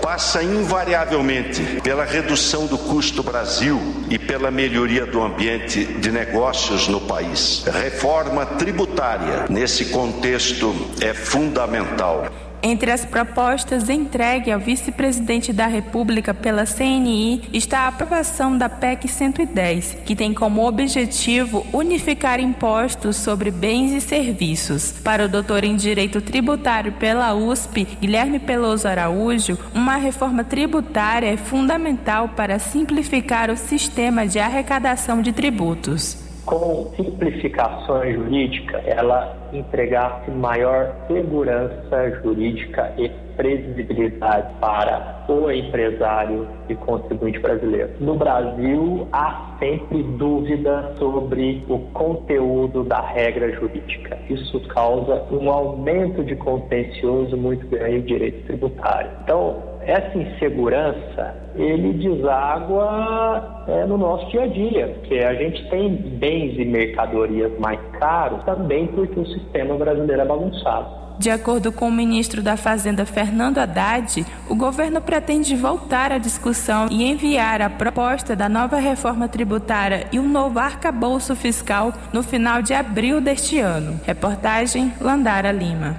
passa 0.00 0.42
invariavelmente 0.42 1.80
pela 1.82 2.04
redução 2.04 2.66
do 2.66 2.76
custo 2.76 3.22
Brasil 3.22 3.80
e 4.10 4.18
pela 4.18 4.50
melhoria 4.50 5.06
do 5.06 5.22
ambiente 5.22 5.82
de 5.84 6.12
negócios 6.12 6.86
no 6.88 7.00
país. 7.00 7.64
Reforma 7.64 8.44
tributária 8.44 9.46
nesse 9.48 9.86
contexto 9.86 10.74
é 11.00 11.14
fundamental. 11.14 12.26
Entre 12.66 12.90
as 12.90 13.04
propostas 13.04 13.90
entregue 13.90 14.50
ao 14.50 14.58
vice-presidente 14.58 15.52
da 15.52 15.66
República 15.66 16.32
pela 16.32 16.64
CNI 16.64 17.42
está 17.52 17.80
a 17.80 17.88
aprovação 17.88 18.56
da 18.56 18.70
PEC 18.70 19.06
110, 19.06 19.98
que 20.06 20.16
tem 20.16 20.32
como 20.32 20.66
objetivo 20.66 21.66
unificar 21.74 22.40
impostos 22.40 23.16
sobre 23.16 23.50
bens 23.50 23.92
e 23.92 24.00
serviços. 24.00 24.92
Para 25.04 25.26
o 25.26 25.28
doutor 25.28 25.62
em 25.62 25.76
Direito 25.76 26.22
Tributário 26.22 26.92
pela 26.92 27.34
USP, 27.34 27.86
Guilherme 28.00 28.38
Peloso 28.38 28.88
Araújo, 28.88 29.58
uma 29.74 29.96
reforma 29.96 30.42
tributária 30.42 31.34
é 31.34 31.36
fundamental 31.36 32.30
para 32.30 32.58
simplificar 32.58 33.50
o 33.50 33.58
sistema 33.58 34.26
de 34.26 34.38
arrecadação 34.38 35.20
de 35.20 35.34
tributos 35.34 36.23
com 36.44 36.92
simplificações 36.96 38.14
jurídicas, 38.14 38.82
ela 38.86 39.36
entregasse 39.52 40.30
maior 40.30 40.94
segurança 41.06 42.20
jurídica 42.22 42.92
e 42.98 43.08
previsibilidade 43.36 44.52
para 44.60 45.24
o 45.28 45.50
empresário 45.50 46.46
e 46.68 46.74
contribuinte 46.74 47.38
brasileiro. 47.38 47.90
No 48.00 48.14
Brasil, 48.14 49.08
há 49.12 49.56
sempre 49.58 50.02
dúvida 50.02 50.94
sobre 50.98 51.64
o 51.68 51.78
conteúdo 51.92 52.84
da 52.84 53.00
regra 53.00 53.50
jurídica. 53.52 54.18
Isso 54.28 54.60
causa 54.68 55.24
um 55.30 55.50
aumento 55.50 56.22
de 56.24 56.36
contencioso 56.36 57.36
muito 57.36 57.66
grande 57.66 57.98
no 57.98 58.02
direito 58.02 58.46
tributário. 58.46 59.10
Então, 59.22 59.73
essa 59.86 60.16
insegurança 60.16 61.34
ele 61.54 61.92
deságua 61.92 63.64
é, 63.68 63.86
no 63.86 63.96
nosso 63.96 64.28
dia 64.30 64.42
a 64.42 64.46
dia, 64.46 64.88
porque 64.88 65.18
a 65.18 65.34
gente 65.34 65.68
tem 65.70 65.94
bens 65.94 66.58
e 66.58 66.64
mercadorias 66.64 67.52
mais 67.58 67.78
caros 67.98 68.42
também 68.44 68.86
porque 68.88 69.20
o 69.20 69.26
sistema 69.26 69.76
brasileiro 69.76 70.22
é 70.22 70.24
bagunçado. 70.24 71.04
De 71.18 71.30
acordo 71.30 71.70
com 71.70 71.88
o 71.88 71.92
ministro 71.92 72.42
da 72.42 72.56
Fazenda 72.56 73.06
Fernando 73.06 73.58
Haddad, 73.58 74.26
o 74.48 74.56
governo 74.56 75.00
pretende 75.00 75.54
voltar 75.54 76.10
à 76.10 76.18
discussão 76.18 76.88
e 76.90 77.08
enviar 77.08 77.62
a 77.62 77.70
proposta 77.70 78.34
da 78.34 78.48
nova 78.48 78.78
reforma 78.78 79.28
tributária 79.28 80.08
e 80.10 80.18
um 80.18 80.28
novo 80.28 80.58
arcabouço 80.58 81.36
fiscal 81.36 81.92
no 82.12 82.22
final 82.22 82.62
de 82.62 82.74
abril 82.74 83.20
deste 83.20 83.60
ano. 83.60 84.00
Reportagem 84.04 84.92
Landara 85.00 85.52
Lima. 85.52 85.96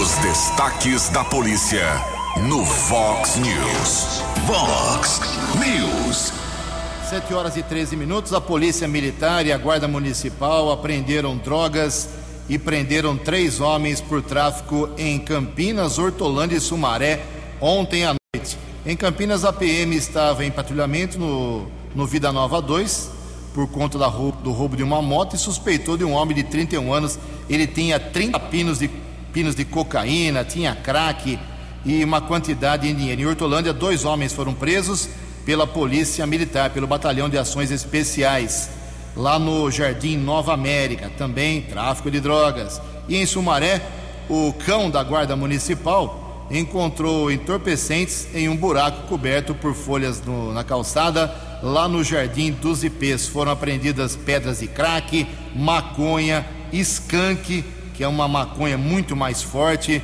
Os 0.00 0.16
destaques 0.18 1.08
da 1.10 1.24
polícia 1.24 1.86
no 2.40 2.64
Fox 2.64 3.36
News. 3.36 4.22
Fox 4.46 5.20
News. 5.58 6.32
7 7.08 7.34
horas 7.34 7.56
e 7.56 7.62
13 7.62 7.94
minutos. 7.94 8.32
A 8.32 8.40
Polícia 8.40 8.88
Militar 8.88 9.44
e 9.46 9.52
a 9.52 9.58
Guarda 9.58 9.86
Municipal 9.86 10.72
apreenderam 10.72 11.36
drogas 11.36 12.08
e 12.48 12.58
prenderam 12.58 13.16
três 13.16 13.60
homens 13.60 14.00
por 14.00 14.22
tráfico 14.22 14.88
em 14.96 15.18
Campinas, 15.18 15.98
Hortolândia 15.98 16.56
e 16.56 16.60
Sumaré 16.60 17.20
ontem 17.60 18.04
à 18.04 18.14
Em 18.84 18.96
Campinas, 18.96 19.44
a 19.44 19.52
PM 19.52 19.94
estava 19.94 20.44
em 20.44 20.50
patrulhamento 20.50 21.18
no, 21.18 21.66
no 21.94 22.06
Vida 22.06 22.32
Nova 22.32 22.60
2 22.62 23.10
por 23.54 23.68
conta 23.68 23.98
da 23.98 24.08
do 24.08 24.50
roubo 24.50 24.76
de 24.76 24.82
uma 24.82 25.02
moto 25.02 25.36
e 25.36 25.38
suspeitou 25.38 25.98
de 25.98 26.04
um 26.04 26.12
homem 26.12 26.34
de 26.34 26.44
31 26.44 26.92
anos. 26.92 27.18
Ele 27.48 27.66
tinha 27.66 28.00
30 28.00 28.40
pinos 28.40 28.78
de, 28.78 28.90
pinos 29.32 29.54
de 29.54 29.66
cocaína, 29.66 30.42
tinha 30.44 30.74
crack 30.74 31.38
e 31.84 32.04
uma 32.04 32.20
quantidade 32.20 32.88
em 32.88 32.94
dinheiro. 32.94 33.20
Em 33.20 33.26
Hortolândia, 33.26 33.72
dois 33.72 34.04
homens 34.04 34.32
foram 34.32 34.54
presos 34.54 35.08
pela 35.44 35.66
Polícia 35.66 36.26
Militar, 36.26 36.70
pelo 36.70 36.86
Batalhão 36.86 37.28
de 37.28 37.38
Ações 37.38 37.70
Especiais. 37.70 38.70
Lá 39.16 39.38
no 39.38 39.70
Jardim 39.70 40.16
Nova 40.16 40.54
América, 40.54 41.10
também 41.18 41.62
tráfico 41.62 42.10
de 42.10 42.20
drogas. 42.20 42.80
E 43.08 43.16
em 43.16 43.26
Sumaré, 43.26 43.82
o 44.28 44.52
cão 44.64 44.88
da 44.88 45.02
Guarda 45.02 45.36
Municipal 45.36 46.46
encontrou 46.50 47.30
entorpecentes 47.30 48.28
em 48.34 48.48
um 48.48 48.56
buraco 48.56 49.06
coberto 49.08 49.54
por 49.54 49.74
folhas 49.74 50.22
no, 50.22 50.52
na 50.52 50.64
calçada, 50.64 51.34
lá 51.62 51.88
no 51.88 52.02
Jardim 52.02 52.52
dos 52.52 52.84
Ipês. 52.84 53.26
Foram 53.26 53.52
apreendidas 53.52 54.16
pedras 54.16 54.60
de 54.60 54.66
crack, 54.66 55.26
maconha, 55.54 56.46
skunk, 56.72 57.64
que 57.94 58.02
é 58.02 58.08
uma 58.08 58.26
maconha 58.26 58.78
muito 58.78 59.14
mais 59.14 59.42
forte, 59.42 60.02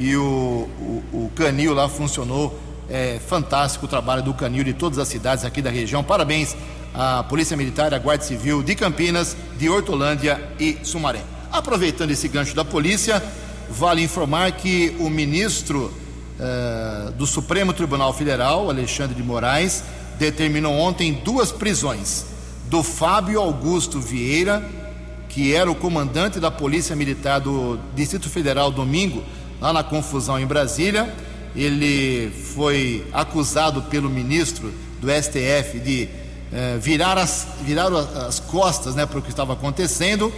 e 0.00 0.16
o, 0.16 0.68
o, 0.80 1.04
o 1.12 1.32
canil 1.36 1.74
lá 1.74 1.88
funcionou. 1.88 2.58
É 2.88 3.20
fantástico 3.24 3.84
o 3.84 3.88
trabalho 3.88 4.20
do 4.20 4.34
canil 4.34 4.64
de 4.64 4.72
todas 4.72 4.98
as 4.98 5.06
cidades 5.06 5.44
aqui 5.44 5.62
da 5.62 5.70
região. 5.70 6.02
Parabéns 6.02 6.56
à 6.92 7.22
Polícia 7.22 7.56
Militar, 7.56 7.94
à 7.94 7.98
Guarda 7.98 8.24
Civil 8.24 8.64
de 8.64 8.74
Campinas, 8.74 9.36
de 9.56 9.68
Hortolândia 9.68 10.42
e 10.58 10.78
Sumaré. 10.82 11.22
Aproveitando 11.52 12.10
esse 12.10 12.26
gancho 12.26 12.56
da 12.56 12.64
polícia, 12.64 13.22
Vale 13.70 14.02
informar 14.02 14.50
que 14.50 14.96
o 14.98 15.08
ministro 15.08 15.92
uh, 16.40 17.12
do 17.12 17.24
Supremo 17.24 17.72
Tribunal 17.72 18.12
Federal, 18.12 18.68
Alexandre 18.68 19.14
de 19.14 19.22
Moraes, 19.22 19.84
determinou 20.18 20.74
ontem 20.74 21.12
duas 21.24 21.52
prisões 21.52 22.26
do 22.68 22.82
Fábio 22.82 23.40
Augusto 23.40 24.00
Vieira, 24.00 24.60
que 25.28 25.54
era 25.54 25.70
o 25.70 25.74
comandante 25.76 26.40
da 26.40 26.50
Polícia 26.50 26.96
Militar 26.96 27.38
do 27.40 27.78
Distrito 27.94 28.28
Federal 28.28 28.72
domingo, 28.72 29.22
lá 29.60 29.72
na 29.72 29.82
confusão 29.82 30.38
em 30.38 30.46
Brasília. 30.46 31.12
Ele 31.54 32.30
foi 32.54 33.06
acusado 33.12 33.82
pelo 33.82 34.08
ministro 34.08 34.72
do 35.00 35.08
STF 35.10 35.78
de 35.80 36.08
uh, 36.52 36.78
virar, 36.80 37.18
as, 37.18 37.48
virar 37.62 37.88
as 38.26 38.38
costas 38.38 38.94
né, 38.94 39.04
para 39.04 39.18
o 39.18 39.22
que 39.22 39.30
estava 39.30 39.52
acontecendo 39.52 40.32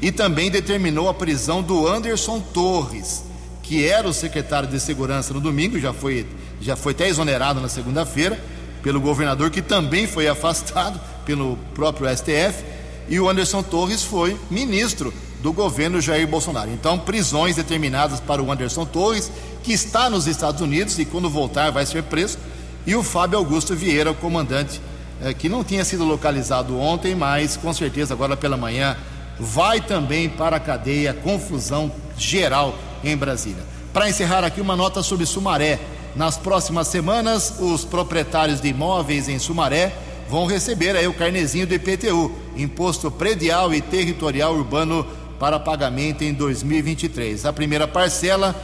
e 0.00 0.10
também 0.10 0.50
determinou 0.50 1.08
a 1.08 1.14
prisão 1.14 1.62
do 1.62 1.86
Anderson 1.86 2.40
Torres, 2.40 3.24
que 3.62 3.86
era 3.86 4.08
o 4.08 4.12
secretário 4.12 4.68
de 4.68 4.80
Segurança 4.80 5.32
no 5.32 5.40
domingo, 5.40 5.78
já 5.78 5.92
foi, 5.92 6.26
já 6.60 6.74
foi 6.74 6.92
até 6.92 7.08
exonerado 7.08 7.60
na 7.60 7.68
segunda-feira 7.68 8.38
pelo 8.82 9.00
governador, 9.00 9.50
que 9.50 9.62
também 9.62 10.08
foi 10.08 10.26
afastado 10.28 11.00
pelo 11.24 11.56
próprio 11.74 12.08
STF, 12.16 12.64
e 13.08 13.20
o 13.20 13.28
Anderson 13.28 13.62
Torres 13.62 14.02
foi 14.02 14.36
ministro 14.50 15.12
do 15.42 15.52
governo 15.52 16.00
Jair 16.00 16.26
Bolsonaro. 16.26 16.70
Então, 16.70 16.98
prisões 16.98 17.56
determinadas 17.56 18.20
para 18.20 18.40
o 18.40 18.50
Anderson 18.50 18.86
Torres, 18.86 19.30
que 19.62 19.72
está 19.72 20.08
nos 20.08 20.26
Estados 20.26 20.60
Unidos 20.60 20.98
e 20.98 21.04
quando 21.04 21.28
voltar 21.28 21.70
vai 21.70 21.84
ser 21.84 22.04
preso, 22.04 22.38
e 22.86 22.94
o 22.94 23.02
Fábio 23.02 23.38
Augusto 23.38 23.74
Vieira, 23.74 24.12
o 24.12 24.14
comandante, 24.14 24.80
eh, 25.20 25.34
que 25.34 25.48
não 25.48 25.64
tinha 25.64 25.84
sido 25.84 26.04
localizado 26.04 26.78
ontem, 26.78 27.14
mas 27.14 27.56
com 27.56 27.72
certeza 27.72 28.14
agora 28.14 28.36
pela 28.36 28.56
manhã 28.56 28.96
vai 29.38 29.80
também 29.80 30.28
para 30.28 30.56
a 30.56 30.60
cadeia, 30.60 31.12
confusão 31.12 31.90
geral 32.16 32.74
em 33.02 33.16
Brasília. 33.16 33.62
Para 33.92 34.08
encerrar 34.08 34.44
aqui, 34.44 34.60
uma 34.60 34.76
nota 34.76 35.02
sobre 35.02 35.26
Sumaré. 35.26 35.78
Nas 36.14 36.36
próximas 36.36 36.88
semanas, 36.88 37.54
os 37.58 37.84
proprietários 37.84 38.60
de 38.60 38.68
imóveis 38.68 39.28
em 39.28 39.38
Sumaré 39.38 39.92
vão 40.28 40.46
receber 40.46 40.96
aí 40.96 41.06
o 41.06 41.14
carnezinho 41.14 41.66
do 41.66 41.74
IPTU, 41.74 42.32
Imposto 42.56 43.10
Predial 43.10 43.74
e 43.74 43.80
Territorial 43.80 44.54
Urbano, 44.54 45.06
para 45.42 45.58
pagamento 45.58 46.22
em 46.22 46.32
2023. 46.32 47.46
A 47.46 47.52
primeira 47.52 47.88
parcela 47.88 48.54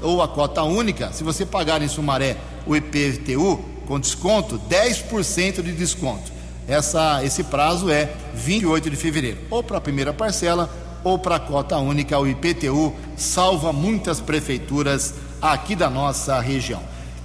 ou 0.00 0.22
a 0.22 0.28
cota 0.28 0.62
única, 0.62 1.12
se 1.12 1.24
você 1.24 1.44
pagar 1.44 1.82
em 1.82 1.88
Sumaré 1.88 2.36
o 2.64 2.76
IPTU 2.76 3.58
com 3.88 3.98
desconto, 3.98 4.56
10% 4.70 5.60
de 5.62 5.72
desconto. 5.72 6.30
Essa, 6.68 7.24
esse 7.24 7.42
prazo 7.42 7.90
é 7.90 8.12
28 8.34 8.88
de 8.88 8.94
fevereiro, 8.94 9.38
ou 9.50 9.64
para 9.64 9.78
a 9.78 9.80
primeira 9.80 10.12
parcela 10.12 10.70
ou 11.02 11.18
para 11.18 11.34
a 11.34 11.40
cota 11.40 11.76
única, 11.78 12.16
o 12.16 12.28
IPTU 12.28 12.94
salva 13.16 13.72
muitas 13.72 14.20
prefeituras 14.20 15.14
aqui 15.42 15.74
da 15.74 15.90
nossa 15.90 16.38
região. 16.38 16.80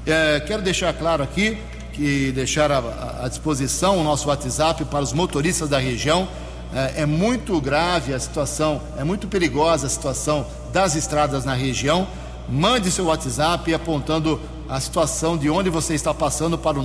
É, 0.08 0.40
quero 0.40 0.64
deixar 0.64 0.92
claro 0.92 1.22
aqui 1.22 1.60
que 1.94 2.32
deixar 2.32 2.72
à, 2.72 3.28
disposição 3.30 4.00
o 4.00 4.04
nosso 4.04 4.28
WhatsApp 4.28 4.84
para 4.86 5.04
os 5.04 5.14
motoristas 5.14 5.70
da 5.70 5.78
região. 5.78 6.28
É, 6.74 7.02
é 7.02 7.06
muito 7.06 7.60
grave 7.62 8.14
a 8.14 8.20
situação, 8.20 8.82
é 8.98 9.04
muito 9.04 9.28
perigosa 9.28 9.88
a 9.88 9.90
situação 9.90 10.46
das 10.72 10.96
estradas 10.96 11.46
na 11.46 11.54
região. 11.54 12.08
Mande 12.50 12.92
seu 12.92 13.06
WhatsApp 13.06 13.74
apontando 13.74 14.40
a 14.68 14.80
situação 14.80 15.38
de 15.38 15.50
onde 15.50 15.70
você 15.70 15.94
está 15.94 16.14
passando 16.14 16.58
para 16.58 16.80
o 16.80 16.84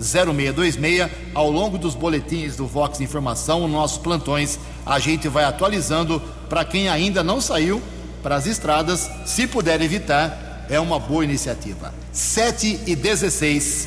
982510626. 0.00 1.10
Ao 1.34 1.50
longo 1.50 1.78
dos 1.78 1.94
boletins 1.94 2.56
do 2.56 2.66
Vox 2.66 3.00
Informação, 3.00 3.66
nossos 3.68 3.98
plantões, 3.98 4.58
a 4.84 4.98
gente 4.98 5.28
vai 5.28 5.44
atualizando 5.44 6.20
para 6.48 6.64
quem 6.64 6.88
ainda 6.88 7.22
não 7.22 7.40
saiu 7.40 7.82
para 8.22 8.36
as 8.36 8.46
estradas, 8.46 9.08
se 9.24 9.46
puder 9.46 9.80
evitar, 9.80 10.66
é 10.68 10.80
uma 10.80 10.98
boa 10.98 11.22
iniciativa. 11.22 11.94
7 12.12 12.80
e 12.86 12.96
16. 12.96 13.86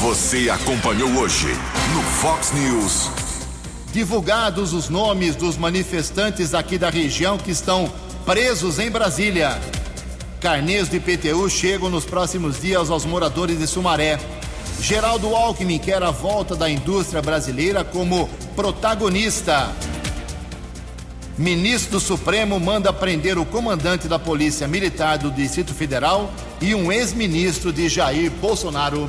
Você 0.00 0.50
acompanhou 0.50 1.08
hoje 1.16 1.48
no 1.94 2.02
Fox 2.02 2.52
News. 2.52 3.10
Divulgados 3.92 4.74
os 4.74 4.90
nomes 4.90 5.34
dos 5.34 5.56
manifestantes 5.56 6.52
aqui 6.52 6.76
da 6.76 6.90
região 6.90 7.38
que 7.38 7.50
estão 7.50 7.90
presos 8.26 8.78
em 8.78 8.90
Brasília. 8.90 9.58
Carnês 10.38 10.88
do 10.88 10.96
IPTU 10.96 11.48
chegam 11.48 11.88
nos 11.88 12.04
próximos 12.04 12.60
dias 12.60 12.90
aos 12.90 13.06
moradores 13.06 13.58
de 13.58 13.66
Sumaré. 13.66 14.20
Geraldo 14.82 15.34
Alckmin 15.34 15.78
quer 15.78 16.02
a 16.02 16.10
volta 16.10 16.54
da 16.54 16.68
indústria 16.68 17.22
brasileira 17.22 17.82
como 17.82 18.28
protagonista. 18.54 19.72
Ministro 21.38 21.92
do 21.92 22.00
Supremo 22.00 22.60
manda 22.60 22.92
prender 22.92 23.38
o 23.38 23.46
comandante 23.46 24.06
da 24.08 24.18
Polícia 24.18 24.68
Militar 24.68 25.16
do 25.16 25.30
Distrito 25.30 25.72
Federal 25.72 26.30
e 26.60 26.74
um 26.74 26.92
ex-ministro 26.92 27.72
de 27.72 27.88
Jair 27.88 28.30
Bolsonaro. 28.30 29.08